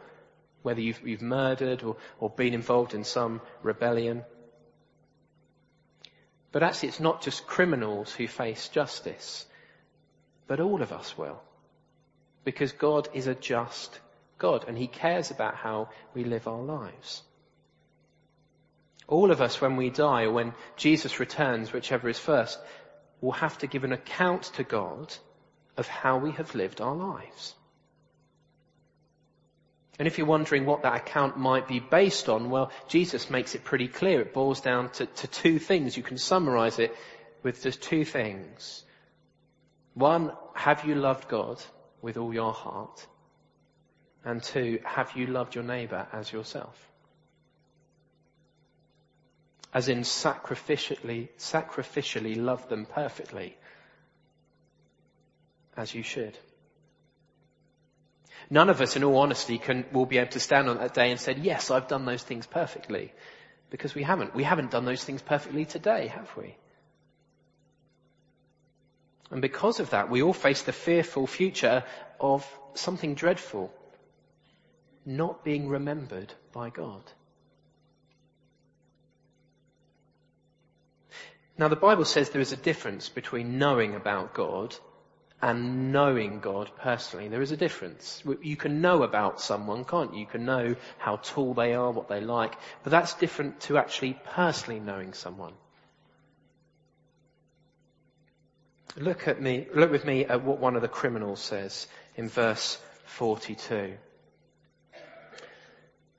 whether 0.61 0.79
you've, 0.79 1.05
you've 1.05 1.21
murdered 1.21 1.83
or, 1.83 1.97
or 2.19 2.29
been 2.29 2.53
involved 2.53 2.93
in 2.93 3.03
some 3.03 3.41
rebellion. 3.63 4.23
But 6.51 6.63
actually 6.63 6.89
it's 6.89 6.99
not 6.99 7.21
just 7.21 7.47
criminals 7.47 8.13
who 8.13 8.27
face 8.27 8.69
justice, 8.69 9.45
but 10.47 10.59
all 10.59 10.81
of 10.81 10.91
us 10.91 11.17
will. 11.17 11.41
Because 12.43 12.71
God 12.71 13.09
is 13.13 13.27
a 13.27 13.35
just 13.35 13.99
God 14.37 14.65
and 14.67 14.77
He 14.77 14.87
cares 14.87 15.31
about 15.31 15.55
how 15.55 15.89
we 16.13 16.23
live 16.23 16.47
our 16.47 16.61
lives. 16.61 17.21
All 19.07 19.29
of 19.29 19.41
us, 19.41 19.59
when 19.61 19.75
we 19.75 19.89
die 19.89 20.23
or 20.23 20.31
when 20.31 20.53
Jesus 20.77 21.19
returns, 21.19 21.71
whichever 21.71 22.09
is 22.09 22.17
first, 22.17 22.57
will 23.21 23.31
have 23.31 23.57
to 23.59 23.67
give 23.67 23.83
an 23.83 23.93
account 23.93 24.43
to 24.55 24.63
God 24.63 25.13
of 25.77 25.87
how 25.87 26.17
we 26.17 26.31
have 26.31 26.53
lived 26.55 26.81
our 26.81 26.95
lives. 26.95 27.55
And 29.99 30.07
if 30.07 30.17
you're 30.17 30.27
wondering 30.27 30.65
what 30.65 30.81
that 30.81 30.95
account 30.95 31.37
might 31.37 31.67
be 31.67 31.79
based 31.79 32.27
on, 32.27 32.49
well, 32.49 32.71
Jesus 32.87 33.29
makes 33.29 33.53
it 33.53 33.63
pretty 33.63 33.87
clear. 33.87 34.21
It 34.21 34.33
boils 34.33 34.59
down 34.59 34.89
to, 34.93 35.05
to 35.05 35.27
two 35.27 35.59
things. 35.59 35.95
You 35.95 36.01
can 36.01 36.17
summarize 36.17 36.79
it 36.79 36.95
with 37.43 37.61
just 37.61 37.83
two 37.83 38.03
things. 38.03 38.83
One, 39.93 40.31
have 40.53 40.85
you 40.85 40.95
loved 40.95 41.27
God 41.27 41.61
with 42.01 42.17
all 42.17 42.33
your 42.33 42.53
heart? 42.53 43.05
And 44.25 44.41
two, 44.41 44.79
have 44.83 45.11
you 45.15 45.27
loved 45.27 45.55
your 45.55 45.63
neighbor 45.63 46.07
as 46.11 46.31
yourself? 46.31 46.90
As 49.73 49.87
in 49.87 50.01
sacrificially, 50.01 51.29
sacrificially 51.37 52.35
love 52.35 52.67
them 52.67 52.85
perfectly, 52.85 53.57
as 55.77 55.93
you 55.95 56.03
should. 56.03 56.37
None 58.49 58.69
of 58.69 58.81
us, 58.81 58.97
in 58.97 59.03
all 59.05 59.17
honesty, 59.17 59.57
can, 59.57 59.85
will 59.93 60.05
be 60.05 60.17
able 60.17 60.31
to 60.31 60.39
stand 60.41 60.67
on 60.67 60.77
that 60.79 60.93
day 60.93 61.09
and 61.09 61.19
say, 61.19 61.37
yes, 61.41 61.71
I've 61.71 61.87
done 61.87 62.03
those 62.03 62.21
things 62.21 62.45
perfectly. 62.45 63.13
Because 63.69 63.95
we 63.95 64.03
haven't. 64.03 64.35
We 64.35 64.43
haven't 64.43 64.71
done 64.71 64.83
those 64.83 65.01
things 65.01 65.21
perfectly 65.21 65.63
today, 65.63 66.07
have 66.07 66.29
we? 66.35 66.57
And 69.31 69.41
because 69.41 69.79
of 69.79 69.91
that, 69.91 70.09
we 70.09 70.21
all 70.21 70.33
face 70.33 70.63
the 70.63 70.73
fearful 70.73 71.25
future 71.25 71.85
of 72.19 72.45
something 72.73 73.15
dreadful. 73.15 73.73
Not 75.05 75.45
being 75.45 75.69
remembered 75.69 76.33
by 76.51 76.69
God. 76.69 77.03
Now 81.57 81.67
the 81.67 81.75
Bible 81.75 82.05
says 82.05 82.29
there 82.29 82.41
is 82.41 82.53
a 82.53 82.57
difference 82.57 83.09
between 83.09 83.57
knowing 83.57 83.95
about 83.95 84.33
God 84.33 84.75
and 85.41 85.91
knowing 85.91 86.39
God 86.39 86.71
personally. 86.79 87.27
There 87.27 87.41
is 87.41 87.51
a 87.51 87.57
difference. 87.57 88.23
You 88.41 88.55
can 88.55 88.81
know 88.81 89.03
about 89.03 89.41
someone, 89.41 89.85
can't 89.85 90.13
you? 90.13 90.21
You 90.21 90.25
can 90.27 90.45
know 90.45 90.75
how 90.97 91.17
tall 91.17 91.53
they 91.53 91.73
are, 91.73 91.91
what 91.91 92.07
they 92.07 92.21
like, 92.21 92.55
but 92.83 92.91
that's 92.91 93.15
different 93.15 93.59
to 93.61 93.77
actually 93.77 94.19
personally 94.23 94.79
knowing 94.79 95.13
someone. 95.13 95.53
Look 98.97 99.27
at 99.27 99.41
me, 99.41 99.67
look 99.73 99.89
with 99.89 100.05
me 100.05 100.25
at 100.25 100.43
what 100.43 100.59
one 100.59 100.75
of 100.75 100.81
the 100.81 100.87
criminals 100.87 101.39
says 101.39 101.87
in 102.15 102.29
verse 102.29 102.77
42. 103.05 103.93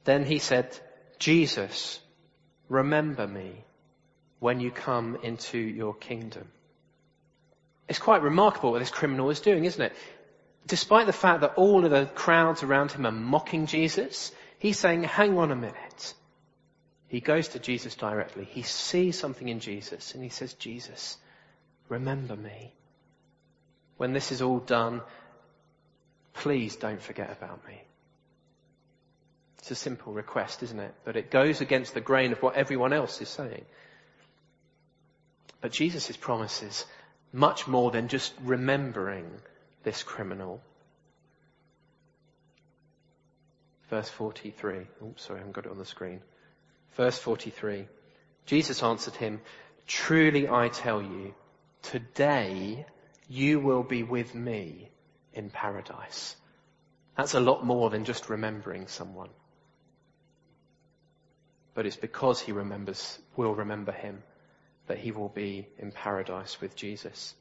Then 0.05 0.25
he 0.25 0.39
said, 0.39 0.77
Jesus, 1.19 2.01
remember 2.69 3.27
me 3.27 3.65
when 4.43 4.59
you 4.59 4.73
come 4.73 5.17
into 5.23 5.57
your 5.57 5.95
kingdom. 5.95 6.45
It's 7.89 8.01
quite 8.01 8.23
remarkable 8.23 8.73
what 8.73 8.81
this 8.81 8.91
criminal 8.91 9.31
is 9.31 9.39
doing, 9.39 9.65
isn't 9.67 9.81
it? 9.81 9.93
Despite 10.67 11.07
the 11.07 11.13
fact 11.13 11.43
that 11.43 11.55
all 11.55 11.85
of 11.85 11.93
the 11.93 12.07
crowds 12.07 12.65
around 12.65 12.91
him 12.91 13.07
are 13.07 13.13
mocking 13.13 13.67
Jesus, 13.67 14.33
he's 14.59 14.81
saying, 14.81 15.05
hang 15.05 15.39
on 15.39 15.53
a 15.53 15.55
minute. 15.55 16.15
He 17.07 17.21
goes 17.21 17.49
to 17.49 17.61
Jesus 17.61 17.95
directly. 17.95 18.45
He 18.45 18.63
sees 18.63 19.17
something 19.17 19.47
in 19.49 19.61
Jesus 19.61 20.13
and 20.13 20.25
he 20.25 20.29
says, 20.29 20.55
Jesus, 20.55 21.19
remember 21.89 22.35
me. 22.35 22.75
When 23.97 24.13
this 24.13 24.33
is 24.33 24.43
all 24.43 24.59
done, 24.59 25.03
please 26.35 26.75
don't 26.75 27.01
forget 27.01 27.31
about 27.31 27.65
me. 27.69 27.81
It's 29.59 29.71
a 29.71 29.77
simple 29.77 30.13
request, 30.13 30.65
isn't 30.65 30.81
it? 30.81 30.95
But 31.05 31.15
it 31.15 31.31
goes 31.31 31.61
against 31.61 31.95
the 31.95 32.01
grain 32.01 32.33
of 32.33 32.43
what 32.43 32.57
everyone 32.57 32.93
else 32.93 33.21
is 33.21 33.29
saying. 33.29 33.67
But 35.63 35.71
Jesus' 35.71 36.17
promises 36.17 36.85
much 37.33 37.67
more 37.67 37.93
than 37.93 38.09
just 38.09 38.35
remembering 38.43 39.31
this 39.85 40.03
criminal. 40.03 40.61
Verse 43.89 44.09
43. 44.09 44.89
Oops, 45.05 45.23
sorry, 45.23 45.39
I 45.39 45.39
haven't 45.39 45.55
got 45.55 45.67
it 45.67 45.71
on 45.71 45.79
the 45.79 45.87
screen. 45.87 46.21
Verse 46.97 47.17
43. 47.17 47.87
Jesus 48.45 48.83
answered 48.83 49.15
him, 49.15 49.41
Truly 49.87 50.49
I 50.49 50.69
tell 50.69 51.01
you, 51.01 51.33
today 51.83 52.85
you 53.29 53.61
will 53.61 53.85
be 53.85 54.03
with 54.03 54.35
me 54.35 54.91
in 55.33 55.49
paradise. 55.49 56.35
That's 57.17 57.35
a 57.35 57.41
lot 57.41 57.65
more 57.65 57.89
than 57.89 58.05
just 58.05 58.29
remembering 58.29 58.89
someone. 58.89 59.31
But 61.75 61.87
it's 61.87 61.97
because 61.97 62.41
he 62.41 62.51
remembers, 62.51 63.19
will 63.37 63.55
remember 63.55 63.93
him 63.93 64.25
that 64.87 64.99
he 64.99 65.13
will 65.13 65.29
be 65.29 65.67
in 65.79 65.93
paradise 65.93 66.61
with 66.61 66.77
Jesus. 66.77 67.35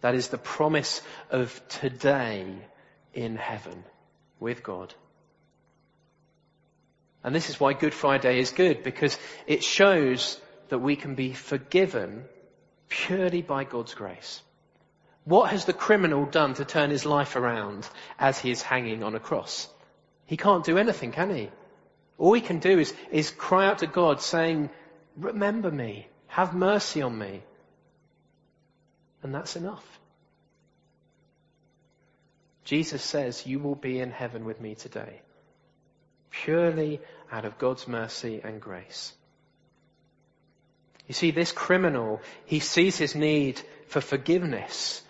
That 0.00 0.14
is 0.14 0.28
the 0.28 0.38
promise 0.38 1.02
of 1.30 1.60
today 1.68 2.46
in 3.14 3.36
heaven 3.36 3.84
with 4.38 4.62
God. 4.62 4.94
And 7.24 7.34
this 7.34 7.50
is 7.50 7.58
why 7.58 7.72
Good 7.72 7.94
Friday 7.94 8.38
is 8.38 8.50
good, 8.52 8.84
because 8.84 9.18
it 9.46 9.64
shows 9.64 10.40
that 10.68 10.78
we 10.78 10.94
can 10.94 11.14
be 11.14 11.32
forgiven 11.32 12.24
purely 12.88 13.42
by 13.42 13.64
God's 13.64 13.94
grace. 13.94 14.42
What 15.24 15.50
has 15.50 15.64
the 15.64 15.72
criminal 15.72 16.24
done 16.24 16.54
to 16.54 16.64
turn 16.64 16.90
his 16.90 17.04
life 17.04 17.34
around 17.34 17.88
as 18.18 18.38
he 18.38 18.52
is 18.52 18.62
hanging 18.62 19.02
on 19.02 19.16
a 19.16 19.20
cross? 19.20 19.68
He 20.26 20.36
can't 20.36 20.64
do 20.64 20.78
anything, 20.78 21.10
can 21.10 21.34
he? 21.34 21.50
All 22.18 22.32
he 22.32 22.40
can 22.40 22.60
do 22.60 22.78
is, 22.78 22.94
is 23.10 23.30
cry 23.30 23.66
out 23.66 23.80
to 23.80 23.88
God 23.88 24.20
saying, 24.20 24.70
Remember 25.16 25.70
me. 25.70 26.08
Have 26.28 26.54
mercy 26.54 27.02
on 27.02 27.18
me. 27.18 27.42
And 29.22 29.34
that's 29.34 29.56
enough. 29.56 29.84
Jesus 32.64 33.02
says, 33.02 33.46
you 33.46 33.58
will 33.58 33.76
be 33.76 34.00
in 34.00 34.10
heaven 34.10 34.44
with 34.44 34.60
me 34.60 34.74
today. 34.74 35.20
Purely 36.30 37.00
out 37.30 37.44
of 37.44 37.58
God's 37.58 37.86
mercy 37.88 38.40
and 38.42 38.60
grace. 38.60 39.14
You 41.06 41.14
see, 41.14 41.30
this 41.30 41.52
criminal, 41.52 42.20
he 42.44 42.58
sees 42.58 42.98
his 42.98 43.14
need 43.14 43.60
for 43.86 44.00
forgiveness. 44.00 45.02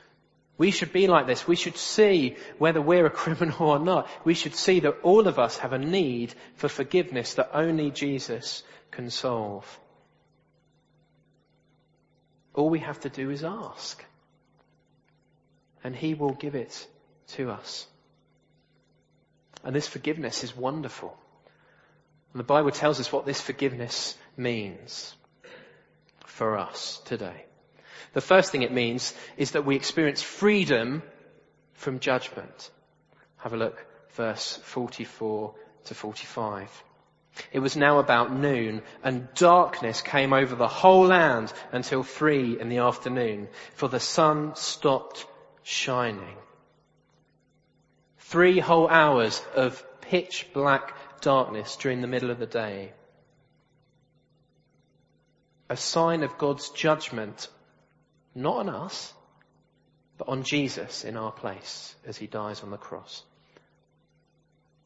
We 0.59 0.71
should 0.71 0.92
be 0.92 1.07
like 1.07 1.27
this. 1.27 1.49
We 1.49 1.57
should 1.57 1.77
see 1.77 2.37
whether 2.59 2.81
we're 2.81 3.07
a 3.07 3.11
criminal 3.25 3.71
or 3.71 3.79
not. 3.79 4.09
We 4.25 4.35
should 4.35 4.55
see 4.55 4.81
that 4.81 5.01
all 5.03 5.27
of 5.27 5.38
us 5.38 5.57
have 5.59 5.73
a 5.73 5.79
need 5.79 6.35
for 6.57 6.69
forgiveness 6.69 7.35
that 7.35 7.51
only 7.55 7.90
Jesus 7.90 8.62
can 8.90 9.11
solve. 9.11 9.81
All 12.57 12.71
we 12.71 12.81
have 12.81 12.99
to 13.01 13.09
do 13.09 13.31
is 13.31 13.45
ask. 13.45 14.05
And 15.85 15.95
he 15.95 16.14
will 16.14 16.33
give 16.33 16.57
it 16.57 16.87
to 17.29 17.51
us. 17.51 17.87
And 19.62 19.77
this 19.77 19.87
forgiveness 19.87 20.42
is 20.42 20.57
wonderful. 20.57 21.16
And 22.33 22.40
the 22.40 22.45
Bible 22.45 22.71
tells 22.71 22.99
us 22.99 23.12
what 23.12 23.27
this 23.27 23.40
forgiveness 23.40 24.16
means 24.37 25.14
for 26.25 26.59
us 26.59 27.01
today. 27.05 27.45
The 28.14 28.21
first 28.21 28.51
thing 28.51 28.62
it 28.62 28.73
means 28.73 29.14
is 29.37 29.53
that 29.53 29.66
we 29.66 29.77
experience 29.77 30.23
freedom 30.23 31.03
from 31.75 32.01
judgment. 32.01 32.71
Have 33.38 33.53
a 33.53 33.57
look, 33.59 33.85
verse 34.14 34.57
44 34.64 35.55
to 35.85 35.95
45. 35.95 36.85
It 37.53 37.59
was 37.61 37.77
now 37.77 37.99
about 37.99 38.33
noon 38.33 38.83
and 39.03 39.33
darkness 39.35 40.03
came 40.03 40.33
over 40.33 40.55
the 40.55 40.68
whole 40.68 41.07
land 41.07 41.53
until 41.72 42.03
three 42.03 42.59
in 42.59 42.68
the 42.68 42.79
afternoon, 42.79 43.49
for 43.75 43.88
the 43.88 44.01
sun 44.01 44.55
stopped 44.57 45.27
shining. 45.62 46.37
Three 48.18 48.59
whole 48.59 48.88
hours 48.88 49.42
of 49.55 49.85
pitch 50.01 50.49
black 50.53 50.94
darkness 51.20 51.77
during 51.77 52.01
the 52.01 52.07
middle 52.07 52.31
of 52.31 52.38
the 52.38 52.46
day. 52.46 52.92
A 55.68 55.77
sign 55.77 56.22
of 56.22 56.38
God's 56.38 56.68
judgment, 56.70 57.49
not 58.35 58.57
on 58.57 58.68
us, 58.68 59.12
but 60.18 60.29
on 60.29 60.42
Jesus 60.44 61.05
in 61.05 61.16
our 61.16 61.33
place 61.33 61.94
as 62.07 62.16
he 62.16 62.27
dies 62.27 62.62
on 62.62 62.70
the 62.70 62.77
cross. 62.77 63.25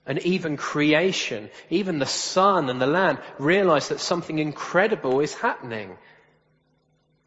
And 0.06 0.18
even 0.20 0.56
creation, 0.56 1.50
even 1.68 1.98
the 1.98 2.06
sun 2.06 2.70
and 2.70 2.80
the 2.80 2.86
land 2.86 3.18
realize 3.38 3.88
that 3.88 4.00
something 4.00 4.38
incredible 4.38 5.20
is 5.20 5.34
happening. 5.34 5.96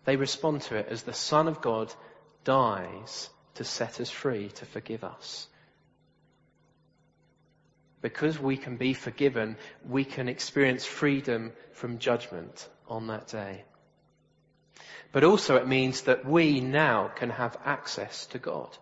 They 0.05 0.15
respond 0.15 0.61
to 0.63 0.75
it 0.75 0.87
as 0.89 1.03
the 1.03 1.13
Son 1.13 1.47
of 1.47 1.61
God 1.61 1.93
dies 2.43 3.29
to 3.55 3.63
set 3.63 4.01
us 4.01 4.09
free, 4.09 4.49
to 4.49 4.65
forgive 4.65 5.03
us 5.03 5.47
because 8.03 8.37
we 8.37 8.57
can 8.57 8.75
be 8.75 8.93
forgiven, 8.93 9.55
we 9.87 10.03
can 10.03 10.27
experience 10.27 10.85
freedom 10.85 11.53
from 11.71 11.97
judgment 11.97 12.67
on 12.87 13.07
that 13.07 13.27
day. 13.27 13.63
But 15.13 15.23
also 15.23 15.55
it 15.55 15.67
means 15.67 16.01
that 16.01 16.25
we 16.25 16.59
now 16.59 17.07
can 17.07 17.29
have 17.29 17.57
access 17.65 18.25
to 18.27 18.39
God. 18.39 18.77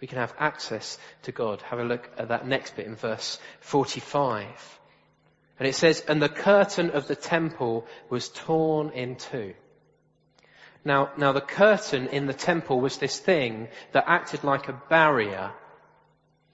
We 0.00 0.06
can 0.06 0.18
have 0.18 0.34
access 0.38 0.98
to 1.22 1.32
God. 1.32 1.62
Have 1.62 1.78
a 1.78 1.84
look 1.84 2.10
at 2.18 2.28
that 2.28 2.46
next 2.46 2.76
bit 2.76 2.86
in 2.86 2.96
verse 2.96 3.38
45. 3.60 4.46
And 5.58 5.66
it 5.66 5.74
says, 5.74 6.04
and 6.06 6.20
the 6.20 6.28
curtain 6.28 6.90
of 6.90 7.08
the 7.08 7.16
temple 7.16 7.86
was 8.10 8.28
torn 8.28 8.90
in 8.90 9.16
two. 9.16 9.54
Now, 10.84 11.10
now 11.16 11.32
the 11.32 11.40
curtain 11.40 12.08
in 12.08 12.26
the 12.26 12.34
temple 12.34 12.80
was 12.80 12.98
this 12.98 13.18
thing 13.18 13.68
that 13.92 14.04
acted 14.06 14.44
like 14.44 14.68
a 14.68 14.80
barrier 14.88 15.52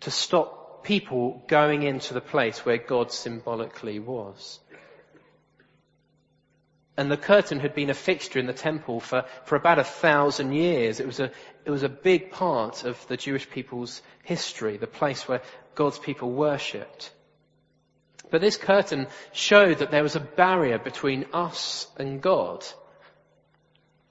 to 0.00 0.10
stop 0.10 0.84
people 0.84 1.42
going 1.48 1.82
into 1.82 2.14
the 2.14 2.20
place 2.20 2.64
where 2.64 2.78
God 2.78 3.12
symbolically 3.12 3.98
was. 3.98 4.60
And 6.96 7.10
the 7.10 7.16
curtain 7.16 7.60
had 7.60 7.74
been 7.74 7.90
a 7.90 7.94
fixture 7.94 8.38
in 8.38 8.46
the 8.46 8.52
temple 8.52 9.00
for, 9.00 9.24
for 9.44 9.56
about 9.56 9.78
a 9.78 9.84
thousand 9.84 10.52
years. 10.52 11.00
It 11.00 11.06
was 11.06 11.20
a, 11.20 11.30
it 11.64 11.70
was 11.70 11.82
a 11.82 11.88
big 11.88 12.30
part 12.30 12.84
of 12.84 13.06
the 13.08 13.16
Jewish 13.16 13.48
people's 13.48 14.02
history, 14.24 14.76
the 14.76 14.86
place 14.86 15.26
where 15.26 15.40
God's 15.74 15.98
people 15.98 16.30
worshipped. 16.30 17.10
But 18.30 18.42
this 18.42 18.56
curtain 18.56 19.08
showed 19.32 19.78
that 19.78 19.90
there 19.90 20.02
was 20.02 20.16
a 20.16 20.20
barrier 20.20 20.78
between 20.78 21.26
us 21.32 21.86
and 21.96 22.20
God 22.20 22.64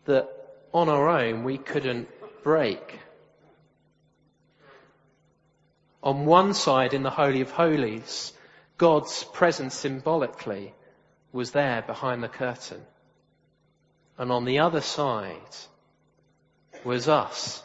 that 0.06 0.30
on 0.74 0.90
our 0.90 1.10
own 1.10 1.44
we 1.44 1.58
couldn't 1.58 2.08
break. 2.44 3.00
On 6.04 6.26
one 6.26 6.56
side 6.56 6.96
in 6.96 7.04
the 7.04 7.12
Holy 7.12 7.42
of 7.42 7.52
Holies, 7.52 8.34
God's 8.78 9.24
presence 9.24 9.76
symbolically 9.76 10.74
was 11.32 11.52
there 11.52 11.82
behind 11.82 12.24
the 12.24 12.28
curtain. 12.28 12.82
And 14.18 14.32
on 14.32 14.46
the 14.46 14.60
other 14.60 14.82
side 14.82 15.56
was 16.84 17.08
us. 17.08 17.64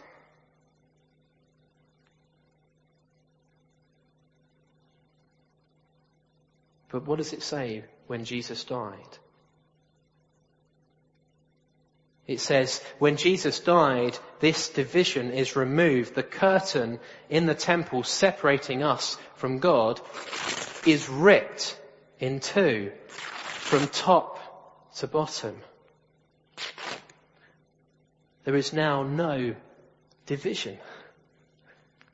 But 6.88 7.06
what 7.06 7.18
does 7.18 7.32
it 7.32 7.42
say 7.42 7.84
when 8.06 8.24
Jesus 8.24 8.64
died? 8.64 9.18
It 12.26 12.40
says, 12.40 12.82
when 12.98 13.16
Jesus 13.16 13.60
died, 13.60 14.18
this 14.40 14.68
division 14.68 15.30
is 15.30 15.54
removed. 15.54 16.14
The 16.14 16.24
curtain 16.24 16.98
in 17.28 17.46
the 17.46 17.54
temple 17.54 18.02
separating 18.02 18.82
us 18.82 19.16
from 19.36 19.58
God 19.58 20.00
is 20.86 21.08
ripped 21.08 21.78
in 22.18 22.40
two 22.40 22.92
from 23.66 23.88
top 23.88 24.38
to 24.94 25.08
bottom. 25.08 25.56
There 28.44 28.54
is 28.54 28.72
now 28.72 29.02
no 29.02 29.56
division 30.24 30.78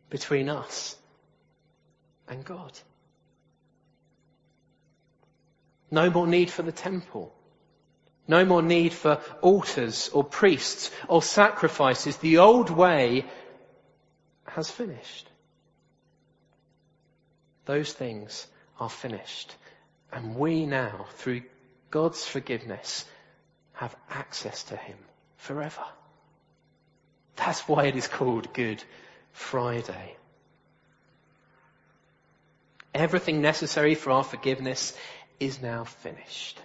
between 0.09 0.49
us 0.49 0.97
and 2.27 2.43
God. 2.43 2.73
No 5.91 6.09
more 6.09 6.27
need 6.27 6.51
for 6.51 6.63
the 6.63 6.73
temple. 6.73 7.35
No 8.27 8.47
more 8.47 8.63
need 8.63 8.95
for 8.95 9.21
altars 9.43 10.09
or 10.09 10.25
priests 10.25 10.91
or 11.07 11.21
sacrifices. 11.21 12.17
The 12.17 12.39
old 12.39 12.71
way 12.71 13.27
has 14.47 14.71
finished. 14.71 15.29
Those 17.67 17.93
things 17.93 18.47
are 18.81 18.89
finished. 18.89 19.55
And 20.13 20.37
we 20.37 20.67
now, 20.67 21.07
through 21.15 21.43
God's 21.91 22.27
forgiveness, 22.27 23.05
have 23.73 23.95
access 24.11 24.65
to 24.65 24.77
Him 24.77 24.99
forever. 25.37 25.85
That's 27.37 27.61
why 27.67 27.87
it 27.87 27.97
is 27.97 28.09
called 28.09 28.53
Good 28.53 28.85
Friday. 29.33 30.17
Everything 32.95 33.41
necessary 33.41 33.95
for 33.95 34.11
our 34.11 34.25
forgiveness 34.25 34.95
is 35.41 35.63
now 35.63 35.85
finished 35.85 36.61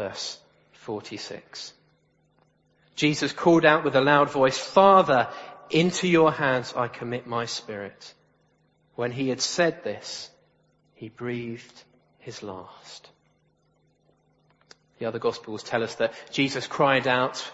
verse 0.00 0.38
46. 0.72 1.74
Jesus 2.94 3.32
called 3.32 3.66
out 3.66 3.84
with 3.84 3.94
a 3.96 4.00
loud 4.00 4.30
voice, 4.30 4.58
Father, 4.58 5.28
into 5.68 6.08
your 6.08 6.32
hands 6.32 6.72
I 6.74 6.88
commit 6.88 7.26
my 7.26 7.44
spirit. 7.44 8.14
When 8.94 9.12
he 9.12 9.28
had 9.28 9.40
said 9.42 9.84
this, 9.84 10.30
he 10.94 11.08
breathed 11.08 11.84
his 12.20 12.42
last. 12.42 13.10
The 14.98 15.06
other 15.06 15.18
gospels 15.18 15.62
tell 15.62 15.82
us 15.82 15.94
that 15.96 16.12
Jesus 16.30 16.66
cried 16.66 17.06
out, 17.06 17.50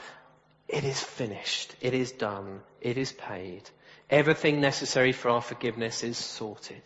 it 0.68 0.85
is 0.85 1.00
finished. 1.00 1.74
It 1.81 1.94
is 1.94 2.12
done. 2.12 2.61
It 2.81 2.98
is 2.98 3.12
paid. 3.12 3.62
Everything 4.11 4.61
necessary 4.61 5.12
for 5.12 5.31
our 5.31 5.40
forgiveness 5.40 6.02
is 6.02 6.18
sorted. 6.18 6.83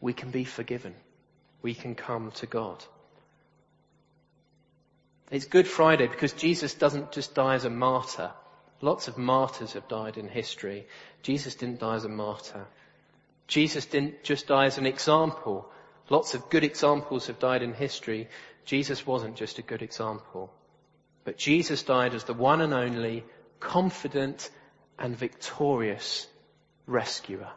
We 0.00 0.12
can 0.12 0.30
be 0.30 0.44
forgiven. 0.44 0.94
We 1.60 1.74
can 1.74 1.94
come 1.94 2.30
to 2.32 2.46
God. 2.46 2.82
It's 5.30 5.44
Good 5.44 5.68
Friday 5.68 6.06
because 6.06 6.32
Jesus 6.32 6.74
doesn't 6.74 7.12
just 7.12 7.34
die 7.34 7.54
as 7.54 7.64
a 7.64 7.70
martyr. 7.70 8.30
Lots 8.80 9.08
of 9.08 9.18
martyrs 9.18 9.74
have 9.74 9.88
died 9.88 10.16
in 10.16 10.28
history. 10.28 10.86
Jesus 11.22 11.54
didn't 11.56 11.80
die 11.80 11.96
as 11.96 12.04
a 12.04 12.08
martyr. 12.08 12.66
Jesus 13.48 13.86
didn't 13.86 14.22
just 14.22 14.46
die 14.46 14.66
as 14.66 14.78
an 14.78 14.86
example. 14.86 15.68
Lots 16.10 16.34
of 16.34 16.48
good 16.48 16.64
examples 16.64 17.26
have 17.26 17.38
died 17.38 17.62
in 17.62 17.74
history. 17.74 18.28
Jesus 18.64 19.06
wasn't 19.06 19.36
just 19.36 19.58
a 19.58 19.62
good 19.62 19.82
example. 19.82 20.52
But 21.24 21.36
Jesus 21.36 21.82
died 21.82 22.14
as 22.14 22.24
the 22.24 22.34
one 22.34 22.60
and 22.60 22.72
only 22.72 23.24
confident 23.60 24.50
and 24.98 25.16
victorious 25.16 26.26
rescuer, 26.86 27.50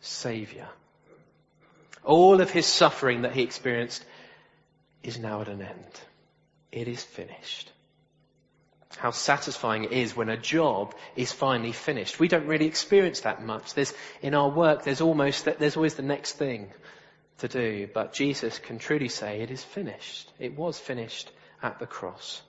savior. 0.00 0.68
All 2.04 2.40
of 2.40 2.50
his 2.50 2.66
suffering 2.66 3.22
that 3.22 3.34
he 3.34 3.42
experienced 3.42 4.04
is 5.02 5.18
now 5.18 5.42
at 5.42 5.48
an 5.48 5.62
end. 5.62 6.00
It 6.72 6.88
is 6.88 7.02
finished. 7.02 7.70
how 8.96 9.12
satisfying 9.12 9.84
it 9.84 9.92
is 9.92 10.16
when 10.16 10.28
a 10.28 10.36
job 10.36 10.94
is 11.14 11.32
finally 11.32 11.70
finished. 11.70 12.18
We 12.18 12.26
don't 12.26 12.48
really 12.48 12.66
experience 12.66 13.20
that 13.20 13.40
much. 13.40 13.74
There's, 13.74 13.94
in 14.20 14.34
our 14.34 14.50
work, 14.50 14.82
there's 14.82 15.00
almost, 15.00 15.44
there's 15.44 15.76
always 15.76 15.94
the 15.94 16.02
next 16.02 16.32
thing 16.32 16.72
to 17.40 17.48
do. 17.48 17.88
But 17.92 18.12
Jesus 18.12 18.58
can 18.58 18.78
truly 18.78 19.08
say 19.08 19.40
it 19.40 19.50
is 19.50 19.62
finished. 19.62 20.32
It 20.38 20.56
was 20.56 20.78
finished 20.78 21.30
at 21.62 21.78
the 21.78 21.86
cross. 21.86 22.42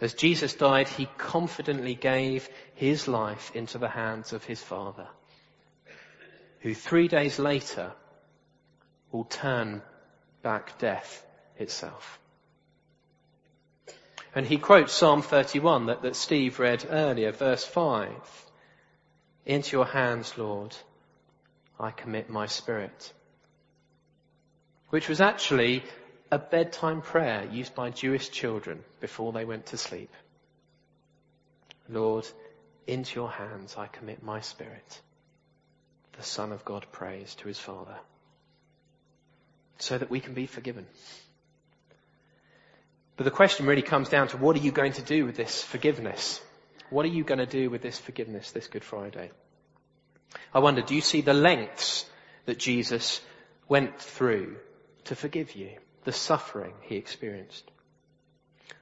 As 0.00 0.14
Jesus 0.14 0.54
died, 0.54 0.88
he 0.88 1.06
confidently 1.18 1.94
gave 1.94 2.48
his 2.74 3.06
life 3.06 3.54
into 3.54 3.78
the 3.78 3.88
hands 3.88 4.32
of 4.32 4.44
his 4.44 4.62
Father, 4.62 5.06
who 6.60 6.74
three 6.74 7.06
days 7.06 7.38
later 7.38 7.92
will 9.12 9.24
turn 9.24 9.82
back 10.42 10.78
death 10.78 11.24
itself. 11.58 12.18
And 14.34 14.46
he 14.46 14.58
quotes 14.58 14.92
Psalm 14.92 15.22
31 15.22 15.86
that, 15.86 16.02
that 16.02 16.16
Steve 16.16 16.60
read 16.60 16.86
earlier, 16.88 17.32
verse 17.32 17.64
5. 17.64 18.10
Into 19.44 19.76
your 19.76 19.86
hands, 19.86 20.38
Lord, 20.38 20.74
I 21.78 21.90
commit 21.90 22.30
my 22.30 22.46
spirit. 22.46 23.12
Which 24.90 25.08
was 25.08 25.20
actually 25.20 25.84
a 26.30 26.38
bedtime 26.38 27.00
prayer 27.00 27.48
used 27.50 27.74
by 27.74 27.90
Jewish 27.90 28.30
children 28.30 28.84
before 29.00 29.32
they 29.32 29.44
went 29.44 29.66
to 29.66 29.76
sleep. 29.76 30.10
Lord, 31.88 32.26
into 32.86 33.18
your 33.18 33.30
hands 33.30 33.76
I 33.76 33.86
commit 33.86 34.22
my 34.22 34.40
spirit. 34.40 35.00
The 36.16 36.22
Son 36.22 36.52
of 36.52 36.64
God 36.64 36.86
prays 36.92 37.34
to 37.36 37.48
his 37.48 37.58
Father. 37.58 37.96
So 39.78 39.96
that 39.96 40.10
we 40.10 40.20
can 40.20 40.34
be 40.34 40.46
forgiven. 40.46 40.86
But 43.16 43.24
the 43.24 43.30
question 43.30 43.66
really 43.66 43.82
comes 43.82 44.08
down 44.08 44.28
to 44.28 44.36
what 44.36 44.56
are 44.56 44.60
you 44.60 44.72
going 44.72 44.92
to 44.94 45.02
do 45.02 45.24
with 45.24 45.36
this 45.36 45.62
forgiveness? 45.62 46.40
What 46.90 47.04
are 47.04 47.10
you 47.10 47.22
going 47.22 47.38
to 47.38 47.46
do 47.46 47.70
with 47.70 47.82
this 47.82 47.98
forgiveness 47.98 48.50
this 48.50 48.66
Good 48.66 48.84
Friday? 48.84 49.30
I 50.52 50.58
wonder, 50.58 50.82
do 50.82 50.94
you 50.94 51.00
see 51.00 51.20
the 51.20 51.34
lengths 51.34 52.04
that 52.46 52.58
Jesus 52.58 53.20
went 53.68 54.00
through 54.00 54.56
to 55.10 55.16
forgive 55.16 55.56
you? 55.56 55.70
The 56.04 56.12
suffering 56.12 56.72
he 56.82 56.94
experienced? 56.94 57.68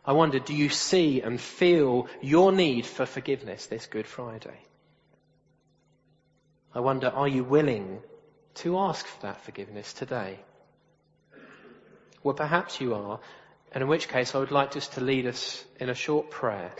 I 0.05 0.13
wonder, 0.13 0.39
do 0.39 0.55
you 0.55 0.69
see 0.69 1.23
and 1.23 1.41
feel 1.41 2.07
your 2.21 2.53
need 2.53 2.85
for 2.85 3.07
forgiveness 3.07 3.65
this 3.67 3.87
Good 3.87 4.07
Friday? 4.07 4.61
I 6.75 6.81
wonder, 6.81 7.09
are 7.09 7.27
you 7.27 7.45
willing 7.45 8.01
to 8.57 8.79
ask 8.79 9.07
for 9.07 9.23
that 9.23 9.41
forgiveness 9.41 9.95
today? 9.95 10.39
Well, 12.23 12.35
perhaps 12.35 12.79
you 12.79 12.95
are, 12.95 13.21
and 13.73 13.81
in 13.81 13.89
which 13.89 14.09
case 14.09 14.35
I 14.35 14.39
would 14.39 14.51
like 14.51 14.73
just 14.73 14.93
to 14.93 15.01
lead 15.01 15.25
us 15.25 15.65
in 15.81 15.89
a 15.89 15.95
short 15.95 16.31
prayer 16.31 16.73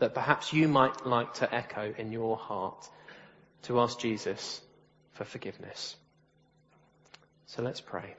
that 0.00 0.12
perhaps 0.12 0.52
you 0.52 0.66
might 0.66 1.06
like 1.06 1.34
to 1.34 1.54
echo 1.54 1.94
in 1.96 2.10
your 2.10 2.36
heart 2.36 2.88
to 3.62 3.78
ask 3.78 4.00
Jesus 4.00 4.60
for 5.12 5.24
forgiveness. 5.24 5.94
So 7.46 7.62
let's 7.62 7.80
pray. 7.80 8.16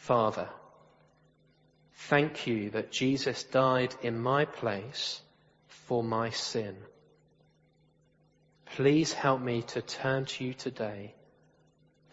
Father, 0.00 0.48
thank 1.92 2.46
you 2.46 2.70
that 2.70 2.90
Jesus 2.90 3.44
died 3.44 3.94
in 4.02 4.18
my 4.18 4.46
place 4.46 5.20
for 5.68 6.02
my 6.02 6.30
sin. 6.30 6.74
Please 8.64 9.12
help 9.12 9.42
me 9.42 9.60
to 9.62 9.82
turn 9.82 10.24
to 10.24 10.44
you 10.44 10.54
today 10.54 11.14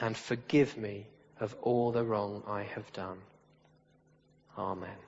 and 0.01 0.17
forgive 0.17 0.77
me 0.77 1.07
of 1.39 1.55
all 1.61 1.93
the 1.93 2.03
wrong 2.03 2.43
I 2.45 2.63
have 2.63 2.91
done. 2.91 3.19
Amen. 4.57 5.06